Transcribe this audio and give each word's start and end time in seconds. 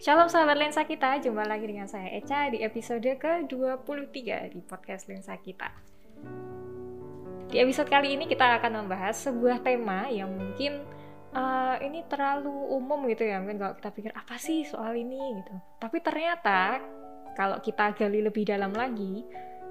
Shalom 0.00 0.32
sahabat 0.32 0.56
lensa 0.56 0.80
kita, 0.88 1.20
jumpa 1.20 1.44
lagi 1.44 1.68
dengan 1.68 1.84
saya 1.84 2.08
Eca 2.16 2.48
di 2.48 2.64
episode 2.64 3.04
ke-23 3.04 4.16
di 4.48 4.64
podcast 4.64 5.04
lensa 5.12 5.36
kita. 5.36 5.68
Di 7.52 7.60
episode 7.60 7.92
kali 7.92 8.16
ini 8.16 8.24
kita 8.24 8.56
akan 8.56 8.80
membahas 8.80 9.28
sebuah 9.28 9.60
tema 9.60 10.08
yang 10.08 10.32
mungkin 10.32 10.80
uh, 11.36 11.76
ini 11.84 12.00
terlalu 12.08 12.48
umum 12.80 13.04
gitu 13.12 13.28
ya, 13.28 13.44
mungkin 13.44 13.60
kalau 13.60 13.76
kita 13.76 13.90
pikir 13.92 14.12
apa 14.16 14.40
sih 14.40 14.64
soal 14.64 14.96
ini 14.96 15.20
gitu. 15.36 15.52
Tapi 15.76 16.00
ternyata 16.00 16.80
kalau 17.36 17.60
kita 17.60 17.92
gali 17.92 18.24
lebih 18.24 18.48
dalam 18.48 18.72
lagi, 18.72 19.20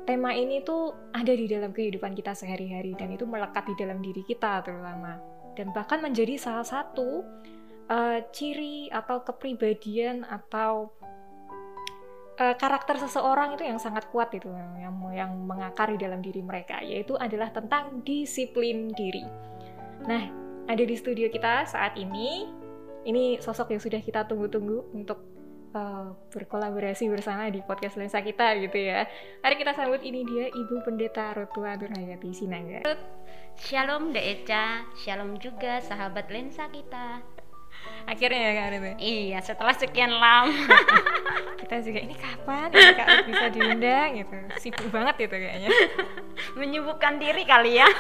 tema 0.06 0.38
ini 0.38 0.62
tuh 0.62 1.10
ada 1.10 1.34
di 1.34 1.50
dalam 1.50 1.74
kehidupan 1.74 2.14
kita 2.14 2.38
sehari-hari 2.38 2.94
dan 2.94 3.10
itu 3.10 3.26
melekat 3.26 3.66
di 3.66 3.74
dalam 3.82 3.98
diri 3.98 4.22
kita 4.30 4.62
terutama 4.62 5.18
dan 5.58 5.74
bahkan 5.74 6.00
menjadi 6.06 6.38
salah 6.38 6.64
satu 6.64 7.26
uh, 7.90 8.20
ciri 8.32 8.88
atau 8.94 9.26
kepribadian 9.26 10.24
atau 10.24 10.94
uh, 12.38 12.56
karakter 12.56 13.02
seseorang 13.02 13.58
itu 13.58 13.66
yang 13.66 13.82
sangat 13.82 14.08
kuat 14.14 14.32
itu 14.32 14.48
yang 14.48 14.96
yang 15.12 15.32
mengakar 15.36 15.92
di 15.92 16.00
dalam 16.00 16.24
diri 16.24 16.40
mereka 16.46 16.80
yaitu 16.80 17.18
adalah 17.18 17.50
tentang 17.52 18.06
disiplin 18.06 18.94
diri. 18.94 19.26
Nah, 20.06 20.24
ada 20.70 20.84
di 20.86 20.96
studio 20.96 21.28
kita 21.28 21.68
saat 21.68 21.98
ini 22.00 22.48
ini 23.04 23.42
sosok 23.42 23.74
yang 23.74 23.82
sudah 23.82 24.00
kita 24.00 24.24
tunggu-tunggu 24.30 24.94
untuk 24.94 25.20
uh, 25.74 26.14
berkolaborasi 26.30 27.10
bersama 27.10 27.50
di 27.50 27.60
podcast 27.66 27.98
lensa 27.98 28.22
kita 28.22 28.54
gitu 28.62 28.78
ya. 28.78 29.10
Mari 29.42 29.56
kita 29.58 29.74
sambut 29.74 30.04
ini 30.06 30.24
dia 30.24 30.48
Ibu 30.54 30.86
Pendeta 30.86 31.34
Rotua 31.34 31.76
Nurhayati 31.76 32.30
Sinangga. 32.32 32.82
Shalom 33.60 34.16
De 34.16 34.22
Eca, 34.24 34.88
shalom 34.96 35.36
juga 35.36 35.84
sahabat 35.84 36.32
lensa 36.32 36.72
kita 36.72 37.39
akhirnya 38.10 38.40
ya 38.42 38.52
Kak 38.58 38.66
Arif 38.74 38.84
iya 38.98 39.40
setelah 39.46 39.76
sekian 39.78 40.10
lama. 40.10 40.50
Kita 41.62 41.76
juga 41.86 42.00
ini 42.02 42.16
kapan 42.18 42.74
ini 42.74 42.94
Kak 42.98 43.06
Arif 43.06 43.26
bisa 43.30 43.48
diundang? 43.54 44.10
Gitu. 44.18 44.38
Sibuk 44.58 44.88
banget 44.90 45.30
itu 45.30 45.36
kayaknya. 45.38 45.70
Menyibukkan 46.60 47.14
diri 47.22 47.44
kali 47.46 47.78
ya. 47.78 47.88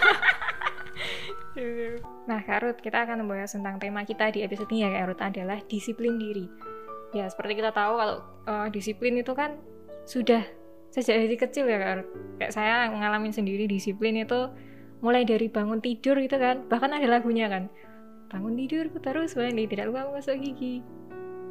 Nah 2.29 2.39
Kak 2.45 2.63
Ruth 2.63 2.79
kita 2.79 3.03
akan 3.03 3.25
membahas 3.25 3.51
tentang 3.51 3.83
tema 3.83 4.07
kita 4.07 4.31
di 4.31 4.47
episode 4.47 4.71
ini 4.71 4.87
ya 4.87 4.95
Kak 4.95 5.05
Ruth 5.11 5.23
adalah 5.23 5.59
disiplin 5.67 6.15
diri. 6.15 6.47
Ya 7.11 7.27
seperti 7.27 7.59
kita 7.59 7.75
tahu 7.75 7.99
kalau 7.99 8.15
uh, 8.47 8.67
disiplin 8.71 9.19
itu 9.19 9.35
kan 9.35 9.59
sudah 10.07 10.39
sejak 10.87 11.19
dari 11.19 11.35
kecil 11.35 11.67
ya 11.67 11.75
Kak 11.81 11.93
Ruth. 11.99 12.11
Kayak 12.39 12.53
saya 12.55 12.87
ngalamin 12.95 13.35
sendiri 13.35 13.67
disiplin 13.67 14.15
itu 14.23 14.47
mulai 15.03 15.27
dari 15.27 15.51
bangun 15.51 15.83
tidur 15.83 16.15
gitu 16.23 16.39
kan. 16.39 16.63
Bahkan 16.71 16.95
ada 16.95 17.07
lagunya 17.11 17.51
kan 17.51 17.67
bangun 18.29 18.53
tidur 18.53 18.85
ku 18.93 19.01
terus 19.01 19.33
mandi 19.33 19.65
tidak 19.65 19.89
lupa 19.89 20.13
masuk 20.13 20.37
gigi. 20.37 20.85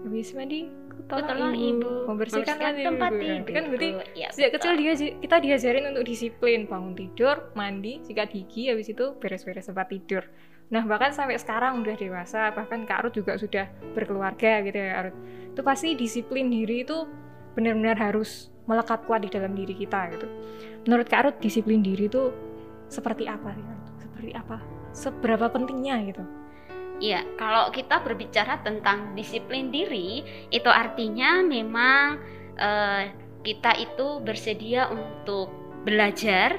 Habis 0.07 0.31
mandi 0.39 0.71
ku 0.95 1.03
tolong 1.11 1.53
ibu, 1.53 1.83
ibu. 1.83 1.91
Membersihkan, 2.07 2.55
membersihkan 2.55 2.75
tempat 2.87 3.11
tidur 3.19 3.53
kan 3.53 3.65
berarti 3.67 3.89
ya, 4.15 4.29
sejak 4.31 4.51
kecil 4.57 4.73
dia 4.79 4.93
kita 4.95 5.37
diajarin 5.43 5.85
untuk 5.91 6.05
disiplin. 6.07 6.61
Bangun 6.71 6.95
tidur 6.95 7.51
mandi 7.59 7.99
sikat 8.07 8.31
gigi 8.31 8.71
habis 8.71 8.87
itu 8.87 9.19
beres-beres 9.19 9.67
tempat 9.67 9.91
tidur. 9.91 10.23
Nah 10.71 10.87
bahkan 10.87 11.11
sampai 11.11 11.37
sekarang 11.37 11.83
udah 11.83 11.99
dewasa. 11.99 12.55
Bahkan 12.55 12.87
Kak 12.87 12.99
Arut 13.03 13.15
juga 13.19 13.35
sudah 13.35 13.67
berkeluarga 13.99 14.63
gitu 14.63 14.79
ya 14.79 15.03
Arut 15.03 15.17
itu 15.51 15.61
pasti 15.67 15.99
disiplin 15.99 16.47
diri 16.47 16.87
itu 16.87 17.03
benar-benar 17.59 17.99
harus 17.99 18.55
melekat 18.71 19.03
kuat 19.11 19.27
di 19.27 19.31
dalam 19.35 19.59
diri 19.59 19.75
kita 19.75 20.15
gitu. 20.15 20.31
Menurut 20.87 21.11
Kak 21.11 21.27
Arut 21.27 21.37
disiplin 21.43 21.83
diri 21.83 22.07
itu 22.07 22.31
seperti 22.87 23.27
apa 23.27 23.51
sih 23.51 23.67
seperti 23.99 24.31
apa? 24.39 24.63
Seberapa 24.95 25.51
pentingnya 25.51 25.99
gitu 26.07 26.38
Iya, 26.99 27.23
kalau 27.39 27.71
kita 27.71 28.03
berbicara 28.03 28.59
tentang 28.67 29.15
disiplin 29.15 29.71
diri, 29.71 30.27
itu 30.51 30.67
artinya 30.67 31.47
memang 31.47 32.19
uh, 32.59 33.03
kita 33.47 33.79
itu 33.79 34.19
bersedia 34.19 34.91
untuk 34.91 35.55
belajar, 35.87 36.59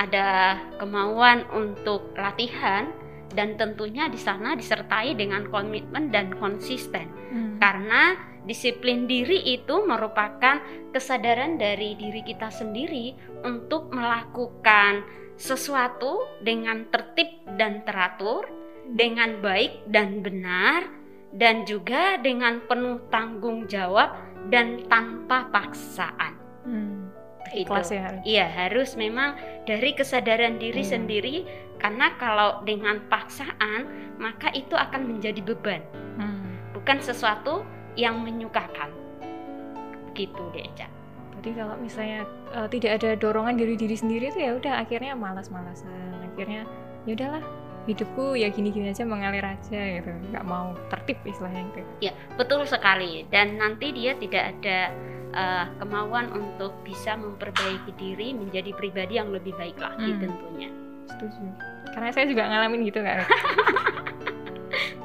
ada 0.00 0.56
kemauan 0.80 1.44
untuk 1.52 2.16
latihan, 2.16 2.88
dan 3.36 3.60
tentunya 3.60 4.08
di 4.08 4.16
sana 4.16 4.56
disertai 4.56 5.12
dengan 5.12 5.44
komitmen 5.52 6.08
dan 6.08 6.32
konsisten. 6.40 7.12
Hmm. 7.28 7.60
Karena 7.60 8.16
disiplin 8.48 9.04
diri 9.04 9.52
itu 9.52 9.84
merupakan 9.84 10.64
kesadaran 10.96 11.60
dari 11.60 11.92
diri 12.00 12.24
kita 12.24 12.48
sendiri 12.48 13.12
untuk 13.44 13.92
melakukan 13.92 15.04
sesuatu 15.36 16.24
dengan 16.40 16.88
tertib 16.88 17.28
dan 17.60 17.84
teratur 17.84 18.48
dengan 18.96 19.44
baik 19.44 19.84
dan 19.92 20.24
benar 20.24 20.88
dan 21.36 21.68
juga 21.68 22.16
dengan 22.16 22.64
penuh 22.64 23.04
tanggung 23.12 23.68
jawab 23.68 24.16
dan 24.48 24.80
tanpa 24.88 25.50
paksaan. 25.52 26.32
Hmm. 26.64 27.12
Ikhlas 27.52 27.92
ya. 27.92 28.20
Iya, 28.24 28.46
harus 28.48 28.96
memang 28.96 29.36
dari 29.64 29.96
kesadaran 29.96 30.60
diri 30.60 30.84
hmm. 30.84 30.92
sendiri 30.92 31.36
karena 31.80 32.12
kalau 32.16 32.64
dengan 32.64 33.00
paksaan 33.12 33.88
maka 34.16 34.52
itu 34.56 34.72
akan 34.72 35.16
menjadi 35.16 35.40
beban. 35.44 35.84
Hmm. 36.16 36.56
Bukan 36.72 37.00
sesuatu 37.04 37.64
yang 37.96 38.20
menyukakan. 38.24 38.92
Begitu 40.12 40.42
deh, 40.52 40.68
Cak. 40.76 40.90
Jadi 41.38 41.54
kalau 41.54 41.78
misalnya 41.78 42.26
uh, 42.50 42.66
tidak 42.66 42.98
ada 42.98 43.14
dorongan 43.14 43.54
dari 43.54 43.78
diri 43.78 43.94
sendiri 43.94 44.34
itu 44.34 44.42
ya 44.42 44.58
udah 44.58 44.82
akhirnya 44.82 45.14
malas-malasan. 45.14 46.18
Akhirnya 46.34 46.66
ya 47.06 47.14
udahlah 47.14 47.44
hidupku 47.88 48.36
ya 48.36 48.52
gini-gini 48.52 48.92
aja 48.92 49.08
mengalir 49.08 49.42
aja 49.42 49.80
gitu. 49.98 50.10
Nggak 50.30 50.44
mau 50.44 50.76
tertib 50.92 51.18
istilahnya 51.24 51.64
gitu. 51.72 51.80
Ya 52.04 52.12
betul 52.36 52.68
sekali. 52.68 53.24
Dan 53.32 53.56
nanti 53.56 53.90
dia 53.96 54.12
tidak 54.20 54.54
ada 54.54 54.92
uh, 55.32 55.66
kemauan 55.80 56.28
untuk 56.36 56.76
bisa 56.84 57.16
memperbaiki 57.16 57.96
diri 57.96 58.36
menjadi 58.36 58.76
pribadi 58.76 59.16
yang 59.16 59.32
lebih 59.32 59.56
baik 59.56 59.80
lagi 59.80 60.12
hmm. 60.12 60.20
tentunya. 60.20 60.68
Setuju. 61.08 61.40
Karena 61.96 62.12
saya 62.12 62.28
juga 62.28 62.44
ngalamin 62.44 62.84
gitu 62.84 63.00
kan 63.00 63.24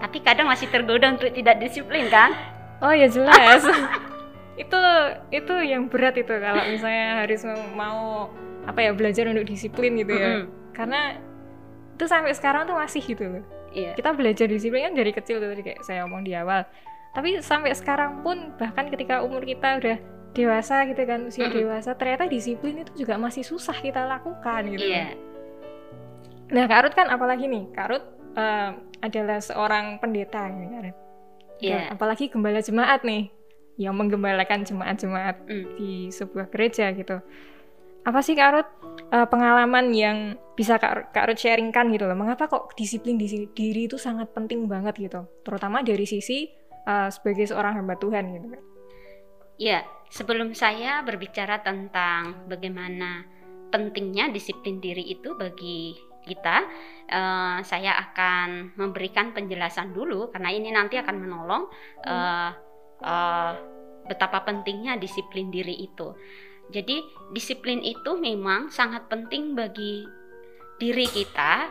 tapi 0.04 0.20
kadang 0.20 0.46
masih 0.46 0.70
tergoda 0.70 1.16
untuk 1.16 1.34
tidak 1.34 1.58
disiplin 1.58 2.06
kan? 2.12 2.38
Oh 2.84 2.94
ya 2.94 3.10
jelas. 3.10 3.66
Itu 4.54 4.78
itu 5.34 5.54
yang 5.66 5.90
berat 5.90 6.14
itu 6.14 6.30
kalau 6.30 6.62
misalnya 6.70 7.26
harus 7.26 7.42
mau 7.74 8.30
apa 8.70 8.86
ya 8.86 8.94
belajar 8.94 9.26
untuk 9.26 9.50
disiplin 9.50 9.98
gitu 9.98 10.14
ya. 10.14 10.30
Mm 10.30 10.38
-hmm. 10.38 10.50
karena 10.78 11.02
itu 12.04 12.12
sampai 12.12 12.36
sekarang 12.36 12.68
tuh 12.68 12.76
masih 12.76 13.00
gitu 13.00 13.24
loh 13.24 13.44
iya. 13.72 13.96
kita 13.96 14.12
belajar 14.12 14.52
disiplin 14.52 14.92
kan 14.92 14.94
dari 15.00 15.16
kecil 15.16 15.40
tuh 15.40 15.56
tadi 15.56 15.64
kayak 15.64 15.80
saya 15.88 16.04
omong 16.04 16.28
di 16.28 16.36
awal 16.36 16.68
tapi 17.16 17.40
sampai 17.40 17.72
sekarang 17.72 18.20
pun 18.20 18.52
bahkan 18.60 18.92
ketika 18.92 19.24
umur 19.24 19.48
kita 19.48 19.80
udah 19.80 19.98
dewasa 20.36 20.84
gitu 20.92 21.00
kan 21.08 21.30
usia 21.30 21.48
dewasa 21.48 21.96
ternyata 21.96 22.28
disiplin 22.28 22.84
itu 22.84 23.06
juga 23.08 23.16
masih 23.16 23.48
susah 23.48 23.78
kita 23.80 24.04
lakukan 24.04 24.68
gitu 24.76 24.84
iya. 24.84 25.16
nah 26.52 26.68
Karut 26.68 26.92
kan 26.92 27.08
apalagi 27.08 27.48
nih 27.48 27.72
Karut 27.72 28.04
uh, 28.36 28.42
eh, 28.44 28.72
adalah 29.00 29.40
seorang 29.40 30.04
pendeta 30.04 30.52
gitu 30.52 30.68
kan 30.68 30.84
yeah. 31.64 31.88
apalagi 31.88 32.28
gembala 32.28 32.60
jemaat 32.60 33.08
nih 33.08 33.32
yang 33.80 33.96
menggembalakan 33.96 34.68
jemaat-jemaat 34.68 35.48
mm. 35.48 35.66
di 35.80 36.12
sebuah 36.12 36.52
gereja 36.52 36.92
gitu 36.92 37.24
apa 38.04 38.20
sih 38.20 38.36
Kak 38.36 38.50
Ruth 38.52 38.72
uh, 39.14 39.28
pengalaman 39.30 39.94
yang 39.94 40.18
bisa 40.58 40.82
Kak, 40.82 41.14
Kak 41.14 41.30
Ruth 41.30 41.42
sharingkan 41.42 41.94
gitu 41.94 42.10
loh. 42.10 42.18
Mengapa 42.18 42.50
kok 42.50 42.74
disiplin 42.74 43.16
di 43.22 43.46
diri 43.54 43.86
itu 43.86 44.02
sangat 44.02 44.34
penting 44.34 44.66
banget 44.66 44.98
gitu? 44.98 45.30
Terutama 45.46 45.86
dari 45.86 46.10
sisi 46.10 46.50
uh, 46.90 47.14
sebagai 47.14 47.46
seorang 47.46 47.78
hamba 47.78 47.96
Tuhan 48.02 48.26
gitu 48.34 48.48
kan. 48.50 48.64
Ya 49.62 49.80
sebelum 50.10 50.58
saya 50.58 51.06
berbicara 51.06 51.62
tentang 51.62 52.50
bagaimana 52.50 53.26
pentingnya 53.70 54.30
disiplin 54.34 54.82
diri 54.82 55.14
itu 55.14 55.34
bagi 55.38 55.98
kita 56.24 56.58
uh, 57.12 57.60
saya 57.66 58.00
akan 58.00 58.80
memberikan 58.80 59.36
penjelasan 59.36 59.92
dulu 59.92 60.32
karena 60.32 60.50
ini 60.56 60.72
nanti 60.72 60.96
akan 60.96 61.16
menolong 61.20 61.64
uh, 62.08 62.50
uh, 63.04 63.54
betapa 64.08 64.48
pentingnya 64.48 64.96
disiplin 64.96 65.52
diri 65.52 65.84
itu 65.84 66.16
jadi 66.72 67.04
disiplin 67.34 67.84
itu 67.84 68.16
memang 68.16 68.72
sangat 68.72 69.10
penting 69.12 69.58
bagi 69.58 70.08
diri 70.80 71.08
kita, 71.10 71.68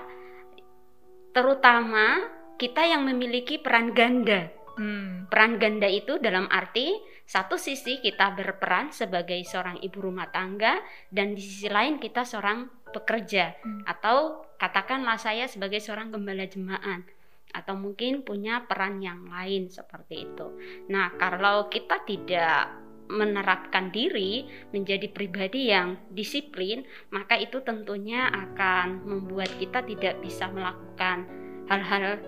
terutama 1.32 2.22
kita 2.60 2.84
yang 2.84 3.08
memiliki 3.08 3.58
peran 3.58 3.96
ganda. 3.96 4.52
Hmm. 4.76 5.28
Peran 5.28 5.60
ganda 5.60 5.84
itu 5.84 6.16
dalam 6.16 6.48
arti 6.48 6.96
satu 7.28 7.56
sisi 7.60 8.00
kita 8.00 8.32
berperan 8.36 8.92
sebagai 8.92 9.40
seorang 9.44 9.80
ibu 9.80 10.00
rumah 10.00 10.28
tangga 10.32 10.80
dan 11.12 11.36
di 11.36 11.40
sisi 11.44 11.68
lain 11.68 12.00
kita 12.00 12.24
seorang 12.24 12.68
pekerja 12.92 13.56
hmm. 13.56 13.88
atau 13.88 14.44
katakanlah 14.56 15.16
saya 15.16 15.48
sebagai 15.48 15.80
seorang 15.80 16.12
gembala 16.12 16.44
jemaat 16.48 17.04
atau 17.52 17.76
mungkin 17.76 18.24
punya 18.24 18.64
peran 18.64 19.04
yang 19.04 19.28
lain 19.28 19.68
seperti 19.68 20.24
itu. 20.24 20.56
Nah, 20.88 21.12
kalau 21.20 21.68
kita 21.68 22.00
tidak 22.08 22.81
menerapkan 23.10 23.90
diri 23.90 24.46
menjadi 24.70 25.10
pribadi 25.10 25.68
yang 25.70 25.98
disiplin, 26.12 26.86
maka 27.10 27.36
itu 27.36 27.60
tentunya 27.60 28.30
akan 28.30 29.04
membuat 29.04 29.50
kita 29.58 29.84
tidak 29.84 30.22
bisa 30.22 30.48
melakukan 30.48 31.28
hal-hal 31.68 32.18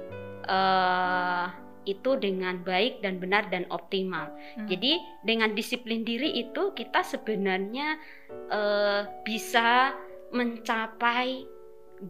uh, 0.48 1.46
itu 1.84 2.16
dengan 2.16 2.64
baik 2.64 3.04
dan 3.04 3.20
benar 3.20 3.48
dan 3.52 3.68
optimal. 3.68 4.32
Hmm. 4.56 4.66
Jadi 4.68 5.00
dengan 5.24 5.52
disiplin 5.52 6.02
diri 6.02 6.32
itu 6.40 6.72
kita 6.72 7.04
sebenarnya 7.04 8.00
eh, 8.48 9.02
bisa 9.24 9.92
mencapai 10.32 11.44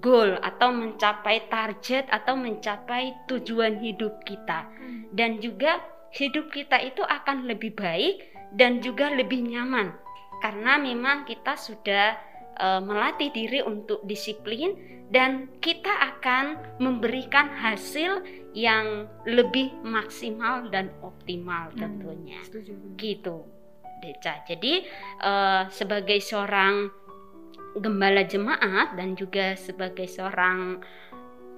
goal 0.01 0.41
atau 0.41 0.73
mencapai 0.73 1.51
target 1.53 2.09
atau 2.09 2.35
mencapai 2.35 3.15
tujuan 3.29 3.79
hidup 3.79 4.25
kita 4.25 4.67
Hmm. 4.75 5.07
dan 5.13 5.39
juga 5.39 5.79
hidup 6.15 6.51
kita 6.55 6.79
itu 6.83 7.03
akan 7.05 7.51
lebih 7.51 7.75
baik 7.77 8.34
dan 8.55 8.79
juga 8.79 9.11
lebih 9.11 9.43
nyaman 9.45 9.93
karena 10.41 10.79
memang 10.79 11.27
kita 11.27 11.59
sudah 11.59 12.15
eh, 12.55 12.81
melatih 12.81 13.35
diri 13.35 13.61
untuk 13.67 14.03
disiplin 14.07 14.79
dan 15.11 15.51
kita 15.61 15.91
akan 16.15 16.79
memberikan 16.81 17.51
hasil 17.51 18.25
yang 18.55 19.11
lebih 19.27 19.75
maksimal 19.83 20.71
dan 20.71 20.89
optimal 21.03 21.75
Hmm. 21.75 21.79
tentunya 21.83 22.39
Setuju. 22.47 22.73
gitu 22.97 23.43
Deca 24.01 24.47
jadi 24.47 24.87
eh, 25.23 25.63
sebagai 25.69 26.23
seorang 26.23 26.89
gembala 27.75 28.23
jemaat 28.23 28.95
dan 28.95 29.19
juga 29.19 29.59
sebagai 29.59 30.07
seorang 30.07 30.79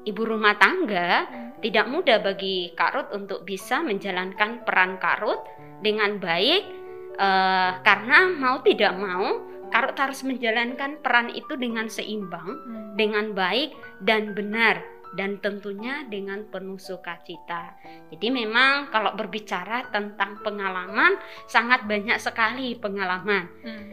ibu 0.08 0.22
rumah 0.24 0.56
tangga 0.56 1.28
tidak 1.60 1.90
mudah 1.92 2.22
bagi 2.22 2.72
Karut 2.72 3.10
untuk 3.12 3.44
bisa 3.44 3.82
menjalankan 3.84 4.64
peran 4.64 4.96
Karut 4.96 5.42
dengan 5.84 6.16
baik 6.16 6.85
eh, 7.16 7.70
karena 7.82 8.18
mau 8.36 8.60
tidak 8.60 8.94
mau 8.96 9.56
Karut 9.66 9.98
harus 9.98 10.22
menjalankan 10.22 11.02
peran 11.02 11.28
itu 11.34 11.58
dengan 11.58 11.90
seimbang 11.90 12.46
Hmm. 12.46 12.94
dengan 12.94 13.34
baik 13.34 13.74
dan 13.98 14.30
benar 14.32 14.78
dan 15.16 15.40
tentunya 15.40 16.04
dengan 16.06 16.44
penuh 16.46 16.76
sukacita. 16.76 17.74
Jadi 18.12 18.28
memang 18.30 18.92
kalau 18.92 19.16
berbicara 19.16 19.88
tentang 19.88 20.38
pengalaman 20.44 21.16
sangat 21.48 21.88
banyak 21.88 22.20
sekali 22.20 22.76
pengalaman. 22.76 23.48
Hmm. 23.64 23.92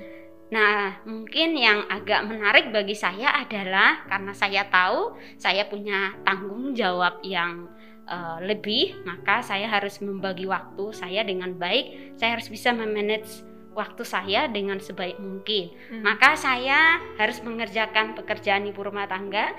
Nah, 0.54 1.02
mungkin 1.10 1.58
yang 1.58 1.90
agak 1.90 2.30
menarik 2.30 2.70
bagi 2.70 2.94
saya 2.94 3.34
adalah 3.42 4.06
karena 4.06 4.34
saya 4.38 4.70
tahu 4.70 5.18
saya 5.42 5.66
punya 5.66 6.14
tanggung 6.22 6.78
jawab 6.78 7.26
yang 7.26 7.73
eh, 8.08 8.38
lebih, 8.44 9.04
maka 9.08 9.44
saya 9.44 9.68
harus 9.68 10.00
membagi 10.00 10.48
waktu 10.48 10.92
saya 10.96 11.22
dengan 11.24 11.56
baik. 11.56 12.16
Saya 12.20 12.40
harus 12.40 12.48
bisa 12.48 12.72
memanage 12.72 13.44
waktu 13.74 14.04
saya 14.06 14.46
dengan 14.48 14.78
sebaik 14.78 15.18
mungkin. 15.18 15.74
Hmm. 15.90 16.06
Maka 16.06 16.38
saya 16.38 17.02
harus 17.18 17.42
mengerjakan 17.42 18.14
pekerjaan 18.14 18.70
ibu 18.70 18.86
rumah 18.86 19.10
tangga 19.10 19.54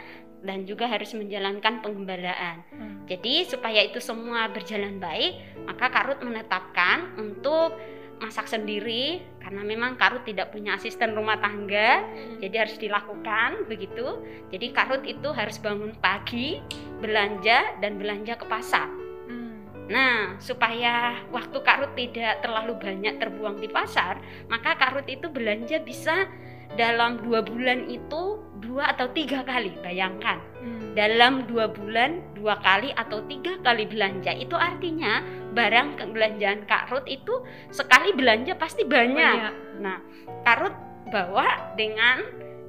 dan 0.44 0.68
juga 0.68 0.86
harus 0.86 1.10
menjalankan 1.16 1.82
pengembalaan. 1.82 2.62
Hmm. 2.70 3.02
Jadi 3.10 3.48
supaya 3.48 3.82
itu 3.84 3.98
semua 3.98 4.48
berjalan 4.52 5.02
baik, 5.02 5.66
maka 5.66 5.90
Karut 5.90 6.20
menetapkan 6.22 7.18
untuk 7.18 7.74
masak 8.22 8.46
sendiri 8.50 9.22
karena 9.42 9.60
memang 9.60 10.00
Karut 10.00 10.24
tidak 10.24 10.50
punya 10.54 10.80
asisten 10.80 11.12
rumah 11.12 11.36
tangga, 11.36 12.00
jadi 12.40 12.64
harus 12.64 12.80
dilakukan 12.80 13.68
begitu. 13.68 14.24
Jadi 14.48 14.72
Karut 14.72 15.04
itu 15.04 15.28
harus 15.36 15.60
bangun 15.60 15.92
pagi, 16.00 16.64
belanja 17.04 17.76
dan 17.84 18.00
belanja 18.00 18.40
ke 18.40 18.46
pasar. 18.48 18.88
Hmm. 19.28 19.68
Nah, 19.92 20.40
supaya 20.40 21.20
waktu 21.28 21.60
Karut 21.60 21.92
tidak 21.92 22.40
terlalu 22.40 22.80
banyak 22.80 23.20
terbuang 23.20 23.60
di 23.60 23.68
pasar, 23.68 24.16
maka 24.48 24.80
Karut 24.80 25.04
itu 25.04 25.28
belanja 25.28 25.82
bisa 25.84 26.24
dalam 26.74 27.22
dua 27.22 27.40
bulan 27.44 27.86
itu 27.86 28.42
dua 28.62 28.90
atau 28.96 29.06
tiga 29.12 29.44
kali. 29.46 29.70
Bayangkan, 29.84 30.40
Hmm. 30.58 30.96
dalam 30.96 31.44
dua 31.46 31.70
bulan 31.70 32.22
dua 32.34 32.58
kali 32.64 32.90
atau 32.96 33.22
tiga 33.28 33.60
kali 33.60 33.84
belanja 33.86 34.32
itu 34.34 34.56
artinya 34.56 35.20
barang 35.52 36.00
kebelanjaan 36.00 36.64
Karut 36.66 37.04
itu 37.06 37.44
sekali 37.70 38.10
belanja 38.16 38.56
pasti 38.58 38.82
banyak. 38.82 39.14
Banyak. 39.14 39.54
Nah, 39.84 39.98
Karut 40.42 40.74
bawa 41.12 41.76
dengan 41.78 42.24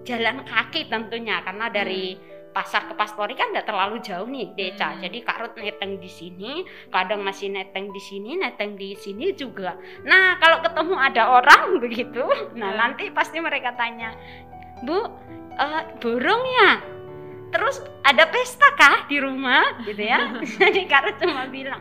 jalan 0.05 0.45
kaki 0.45 0.85
tentunya 0.91 1.41
karena 1.41 1.65
dari 1.73 2.13
pasar 2.55 2.87
ke 2.87 2.95
Pastori 2.95 3.35
kan 3.35 3.51
tidak 3.51 3.67
terlalu 3.67 3.99
jauh 3.99 4.23
nih, 4.23 4.55
Deca. 4.55 4.95
Hmm. 4.95 5.03
Jadi 5.03 5.17
Karut 5.27 5.53
neteng 5.59 5.99
di 5.99 6.07
sini, 6.07 6.63
kadang 6.87 7.19
masih 7.19 7.51
neteng 7.51 7.91
di 7.91 7.99
sini, 7.99 8.39
neteng 8.39 8.79
di 8.79 8.95
sini 8.95 9.35
juga. 9.35 9.75
Nah, 10.07 10.39
kalau 10.39 10.63
ketemu 10.63 10.95
ada 10.95 11.23
orang 11.35 11.63
begitu, 11.83 12.23
nah 12.55 12.71
Hmm. 12.71 12.79
nanti 12.79 13.11
pasti 13.11 13.43
mereka 13.43 13.75
tanya, 13.75 14.15
"Bu, 14.87 15.03
eh, 15.59 15.83
burung 15.99 16.43
ya?" 16.63 16.95
Terus 17.55 17.79
ada 18.03 18.27
pesta 18.27 18.67
kah 18.75 19.07
di 19.07 19.15
rumah 19.15 19.79
gitu 19.87 20.03
ya? 20.03 20.39
Jadi 20.59 20.91
Karut 20.91 21.15
cuma 21.23 21.47
bilang, 21.47 21.79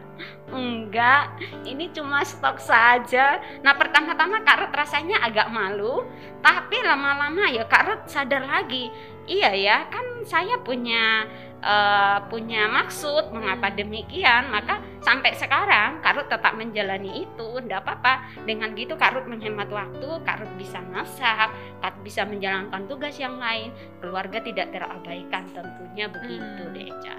enggak, 0.55 1.35
ini 1.67 1.91
cuma 1.91 2.23
stok 2.23 2.63
saja. 2.63 3.43
Nah 3.67 3.75
pertama-tama 3.75 4.47
Karut 4.47 4.71
rasanya 4.71 5.19
agak 5.27 5.51
malu, 5.51 6.07
tapi 6.47 6.79
lama-lama 6.79 7.51
ya 7.51 7.67
Karut 7.67 8.07
sadar 8.07 8.47
lagi, 8.47 8.87
iya 9.27 9.51
ya 9.53 9.77
kan 9.89 10.05
saya 10.23 10.57
punya 10.59 11.25
eh, 11.65 12.19
punya 12.29 12.69
maksud 12.69 13.33
mengapa 13.33 13.73
Hmm. 13.73 13.77
demikian, 13.81 14.53
maka 14.53 14.85
sampai 15.01 15.33
sekarang 15.33 16.05
Karut 16.05 16.29
tetap 16.29 16.53
menjalani 16.53 17.25
itu, 17.25 17.49
enggak 17.57 17.81
apa-apa. 17.81 18.21
Dengan 18.45 18.77
gitu 18.77 19.01
Karut 19.01 19.25
menghemat 19.25 19.73
waktu, 19.73 20.05
Karut 20.29 20.53
bisa 20.61 20.85
masak, 20.85 21.49
Karut 21.81 22.01
bisa 22.05 22.29
menjalankan 22.29 22.85
tugas 22.85 23.17
yang 23.17 23.41
lain, 23.41 23.73
keluarga 23.97 24.45
tidak 24.45 24.77
terabaikan 24.77 25.49
tentunya 25.57 26.05
begitu 26.05 26.63
Hmm. 26.69 26.75
Deca. 26.77 27.17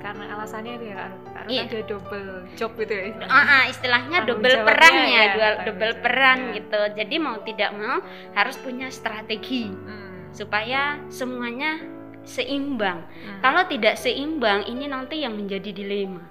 Karena 0.00 0.24
alasannya 0.36 0.72
itu 0.76 0.86
ya, 0.92 1.04
karena 1.32 1.48
Iya. 1.48 1.62
ada 1.64 1.80
double 1.84 2.28
job 2.56 2.70
gitu 2.76 2.92
ya. 2.92 3.04
Ah, 3.24 3.36
ah, 3.40 3.62
istilahnya 3.68 4.18
double 4.24 4.48
jawabnya 4.48 4.68
peran 4.68 4.94
ya, 4.96 5.22
double 5.64 5.94
peran 6.00 6.38
gitu. 6.52 6.80
Jadi 6.92 7.14
mau 7.16 7.36
tidak 7.40 7.70
mau 7.72 8.00
harus 8.32 8.56
punya 8.60 8.88
strategi 8.88 9.68
Hmm. 9.68 10.03
Supaya 10.34 10.98
semuanya 11.06 11.78
seimbang. 12.26 13.06
Hmm. 13.06 13.38
Kalau 13.40 13.62
tidak 13.70 13.94
seimbang, 13.94 14.66
ini 14.66 14.90
nanti 14.90 15.22
yang 15.22 15.38
menjadi 15.38 15.70
dilema. 15.70 16.24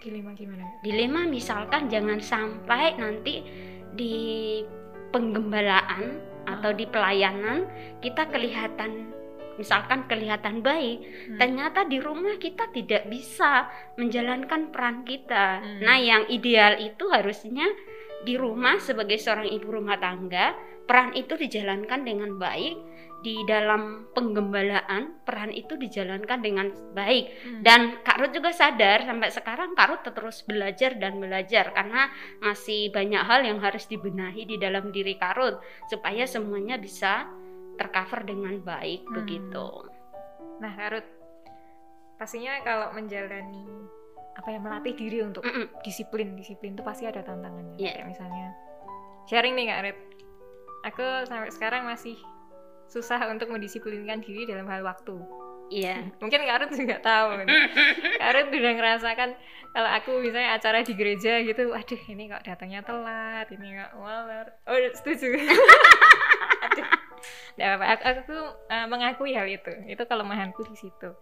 Dilema 0.00 0.34
gimana? 0.34 0.64
Dilema 0.82 1.20
misalkan 1.28 1.86
jangan 1.92 2.18
sampai 2.18 2.96
nanti 2.98 3.44
di 3.94 4.16
penggembalaan 5.12 6.32
atau 6.48 6.74
di 6.74 6.88
pelayanan 6.88 7.68
kita 8.02 8.26
kelihatan 8.32 9.12
misalkan 9.60 10.08
kelihatan 10.08 10.64
baik, 10.64 11.04
Hmm. 11.04 11.36
ternyata 11.36 11.84
di 11.84 12.00
rumah 12.00 12.40
kita 12.40 12.72
tidak 12.72 13.04
bisa 13.12 13.68
menjalankan 14.00 14.72
peran 14.72 15.04
kita. 15.04 15.60
Hmm. 15.60 15.84
Nah, 15.84 15.98
yang 16.00 16.24
ideal 16.32 16.80
itu 16.80 17.04
harusnya 17.12 17.68
di 18.24 18.38
rumah 18.38 18.80
sebagai 18.80 19.18
seorang 19.20 19.50
ibu 19.50 19.68
rumah 19.68 19.98
tangga, 20.00 20.56
peran 20.86 21.12
itu 21.12 21.36
dijalankan 21.36 22.00
dengan 22.06 22.38
baik. 22.40 22.74
Di 23.22 23.46
dalam 23.46 24.10
penggembalaan, 24.10 25.22
peran 25.22 25.54
itu 25.54 25.78
dijalankan 25.78 26.42
dengan 26.42 26.74
baik. 26.90 27.24
Hmm. 27.46 27.62
Dan 27.62 27.80
Kak 28.02 28.18
Ruth 28.18 28.34
juga 28.34 28.50
sadar 28.50 29.06
sampai 29.06 29.30
sekarang 29.30 29.78
Kak 29.78 29.86
Ruth 29.86 30.06
terus 30.10 30.42
belajar 30.42 30.98
dan 30.98 31.22
belajar 31.22 31.70
karena 31.70 32.10
masih 32.42 32.90
banyak 32.90 33.22
hal 33.22 33.46
yang 33.46 33.62
harus 33.62 33.86
dibenahi 33.86 34.42
di 34.42 34.58
dalam 34.58 34.90
diri 34.90 35.14
Kak 35.14 35.38
Ruth 35.38 35.62
supaya 35.86 36.26
semuanya 36.26 36.82
bisa 36.82 37.30
tercover 37.78 38.26
dengan 38.26 38.58
baik 38.58 39.06
Hmm. 39.06 39.14
begitu. 39.22 39.66
Nah, 40.58 40.74
Karut, 40.78 41.06
pastinya 42.18 42.58
kalau 42.62 42.94
menjalani 42.94 43.66
apa 44.32 44.48
ya 44.48 44.58
melatih 44.62 44.94
diri 44.96 45.18
untuk 45.20 45.44
Mm-mm. 45.44 45.68
disiplin, 45.84 46.38
disiplin 46.38 46.72
itu 46.72 46.82
pasti 46.86 47.04
ada 47.04 47.20
tantangannya. 47.20 47.76
Iya. 47.76 48.00
Kayak 48.00 48.08
misalnya 48.08 48.46
sharing 49.28 49.54
nih 49.58 49.66
Kak 49.70 49.80
Red. 49.86 49.98
Aku 50.82 51.06
sampai 51.30 51.50
sekarang 51.54 51.86
masih 51.86 52.18
susah 52.92 53.24
untuk 53.32 53.48
mendisiplinkan 53.48 54.20
diri 54.20 54.44
dalam 54.44 54.68
hal 54.68 54.84
waktu. 54.84 55.16
Iya. 55.72 55.96
Mungkin 56.22 56.44
Kak 56.44 56.68
Red 56.68 56.72
juga 56.76 56.96
tahu. 57.00 57.48
Red 58.36 58.52
udah 58.52 58.72
ngerasakan 58.76 59.30
kalau 59.72 59.88
aku 59.88 60.20
misalnya 60.20 60.60
acara 60.60 60.84
di 60.84 60.92
gereja 60.92 61.40
gitu, 61.40 61.72
aduh 61.72 62.02
ini 62.12 62.28
kok 62.28 62.44
datangnya 62.44 62.84
telat, 62.84 63.48
ini 63.48 63.80
kok 63.80 63.96
molor. 63.96 64.46
Oh, 64.68 64.76
setuju. 64.76 65.32
aduh. 66.68 66.86
Nggak 67.56 67.68
apa-apa. 67.72 67.86
Aku, 67.88 68.02
aku 68.04 68.36
uh, 68.68 68.86
mengakui 68.92 69.32
hal 69.32 69.48
itu. 69.48 69.72
Itu 69.88 70.04
kelemahanku 70.04 70.60
di 70.68 70.76
situ. 70.76 71.16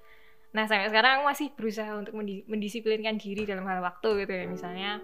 Nah, 0.51 0.67
sampai 0.67 0.91
sekarang 0.91 1.23
aku 1.23 1.25
masih 1.31 1.47
berusaha 1.55 1.95
untuk 1.95 2.19
mendi- 2.19 2.43
mendisiplinkan 2.51 3.23
diri 3.23 3.47
dalam 3.47 3.63
hal 3.71 3.79
waktu 3.87 4.27
gitu 4.27 4.33
ya. 4.35 4.45
Misalnya 4.51 4.99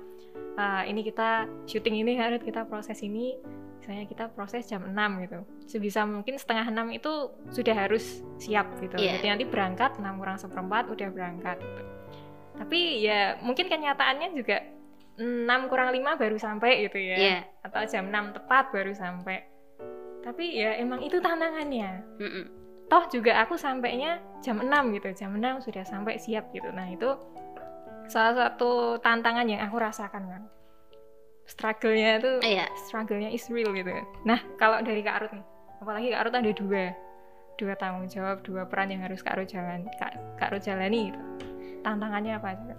uh, 0.56 0.82
ini 0.88 1.04
kita 1.04 1.46
syuting 1.68 2.02
ini 2.02 2.16
harus 2.16 2.40
kita 2.42 2.64
proses 2.64 2.98
ini 3.04 3.36
misalnya 3.80 4.10
kita 4.10 4.24
proses 4.34 4.66
jam 4.66 4.82
6 4.82 4.94
gitu. 5.22 5.38
Sebisa 5.70 6.02
mungkin 6.02 6.34
setengah 6.42 6.74
6 6.74 6.98
itu 6.98 7.12
sudah 7.54 7.74
harus 7.86 8.24
siap 8.42 8.66
gitu. 8.82 8.98
Iya. 8.98 9.22
Jadi 9.22 9.26
nanti 9.30 9.44
berangkat 9.46 10.02
6 10.02 10.02
kurang 10.18 10.38
seperempat 10.42 10.90
udah 10.90 11.08
berangkat 11.14 11.62
gitu. 11.62 11.82
Tapi 12.56 12.80
ya 13.06 13.38
mungkin 13.44 13.70
kenyataannya 13.70 14.34
juga 14.34 14.58
6 15.22 15.70
kurang 15.70 15.94
5 15.94 16.02
baru 16.18 16.36
sampai 16.36 16.90
gitu 16.90 16.98
ya. 16.98 17.16
Iya. 17.16 17.38
Atau 17.62 17.86
jam 17.86 18.10
6 18.10 18.34
tepat 18.34 18.74
baru 18.74 18.90
sampai. 18.90 19.38
Tapi 20.26 20.58
ya 20.58 20.74
emang 20.82 21.06
itu 21.06 21.22
tantangannya 21.22 22.02
Mm-mm. 22.18 22.44
toh 22.90 23.06
juga 23.14 23.46
aku 23.46 23.54
sampainya 23.54 24.18
jam 24.42 24.58
6 24.58 24.66
gitu 24.98 25.14
jam 25.14 25.38
6 25.38 25.62
sudah 25.70 25.86
sampai 25.86 26.18
siap 26.18 26.50
gitu 26.50 26.66
nah 26.74 26.90
itu 26.90 27.14
salah 28.06 28.34
satu 28.34 28.98
tantangan 28.98 29.46
yang 29.46 29.60
aku 29.62 29.76
rasakan 29.76 30.24
kan 30.26 30.42
struggle-nya 31.46 32.18
itu 32.18 32.32
Iya. 32.42 32.66
struggle-nya 32.86 33.30
is 33.30 33.46
real 33.50 33.70
gitu 33.72 33.90
nah 34.22 34.40
kalau 34.56 34.82
dari 34.82 35.02
Kak 35.02 35.14
Arut 35.22 35.32
nih 35.34 35.44
apalagi 35.78 36.06
Kak 36.10 36.20
Arut 36.26 36.34
ada 36.34 36.52
dua 36.52 36.84
dua 37.56 37.72
tanggung 37.78 38.06
jawab 38.06 38.42
dua 38.42 38.66
peran 38.66 38.90
yang 38.90 39.02
harus 39.06 39.22
Kak 39.22 39.38
Arut 39.38 39.48
jalan 39.48 39.86
Kak, 39.96 40.12
Kak 40.36 40.50
Arut 40.52 40.62
jalani 40.62 41.12
gitu 41.12 41.20
tantangannya 41.86 42.34
apa 42.34 42.48
aja? 42.50 42.74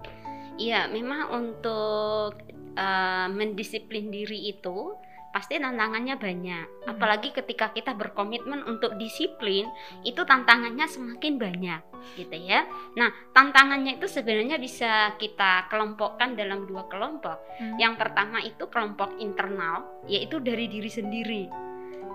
Iya, 0.60 0.90
memang 0.92 1.32
untuk 1.32 2.44
eh, 2.76 3.28
mendisiplin 3.32 4.12
diri 4.12 4.52
itu 4.52 5.00
pasti 5.32 5.60
tantangannya 5.60 6.16
banyak. 6.18 6.66
Hmm. 6.66 6.92
Apalagi 6.96 7.36
ketika 7.36 7.72
kita 7.72 7.94
berkomitmen 7.94 8.64
untuk 8.66 8.96
disiplin, 8.96 9.68
itu 10.02 10.22
tantangannya 10.24 10.88
semakin 10.88 11.38
banyak, 11.38 11.82
gitu 12.18 12.38
ya. 12.38 12.66
Nah, 12.96 13.12
tantangannya 13.36 14.00
itu 14.00 14.08
sebenarnya 14.10 14.58
bisa 14.58 15.14
kita 15.20 15.68
kelompokkan 15.70 16.34
dalam 16.34 16.66
dua 16.66 16.88
kelompok. 16.90 17.38
Hmm. 17.60 17.78
Yang 17.78 17.94
pertama 18.02 18.42
itu 18.42 18.66
kelompok 18.72 19.16
internal, 19.22 19.86
yaitu 20.08 20.40
dari 20.42 20.66
diri 20.72 20.90
sendiri. 20.90 21.44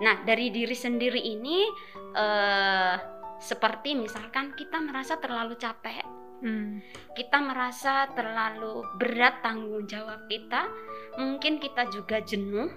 Nah, 0.01 0.25
dari 0.25 0.49
diri 0.49 0.75
sendiri 0.75 1.21
ini 1.21 1.65
eh, 2.13 2.95
seperti 3.41 3.97
misalkan 3.97 4.53
kita 4.53 4.77
merasa 4.81 5.17
terlalu 5.17 5.57
capek, 5.57 6.23
Hmm. 6.43 6.83
kita 7.15 7.39
merasa 7.39 8.03
terlalu 8.11 8.83
berat 8.99 9.39
tanggung 9.39 9.87
jawab 9.87 10.27
kita, 10.27 10.67
mungkin 11.15 11.55
kita 11.55 11.87
juga 11.87 12.19
jenuh, 12.19 12.67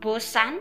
bosan, 0.00 0.58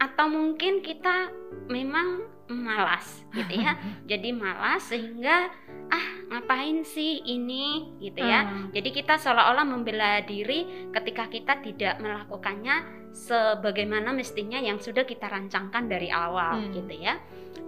atau 0.00 0.26
mungkin 0.28 0.82
kita 0.84 1.30
memang 1.70 2.26
malas, 2.50 3.22
gitu 3.30 3.62
ya. 3.62 3.78
Jadi 4.10 4.34
malas 4.34 4.90
sehingga 4.90 5.48
ah 5.90 6.06
ngapain 6.30 6.82
sih 6.86 7.22
ini, 7.26 7.98
gitu 8.02 8.22
ya. 8.22 8.46
Hmm. 8.46 8.70
Jadi 8.74 8.90
kita 8.90 9.18
seolah-olah 9.18 9.66
membela 9.66 10.22
diri 10.22 10.90
ketika 10.94 11.26
kita 11.30 11.62
tidak 11.62 11.98
melakukannya 12.02 13.00
sebagaimana 13.10 14.14
mestinya 14.14 14.62
yang 14.62 14.78
sudah 14.78 15.02
kita 15.02 15.26
rancangkan 15.26 15.90
dari 15.90 16.10
awal 16.10 16.62
Hmm. 16.62 16.74
gitu 16.74 16.94
ya. 16.94 17.18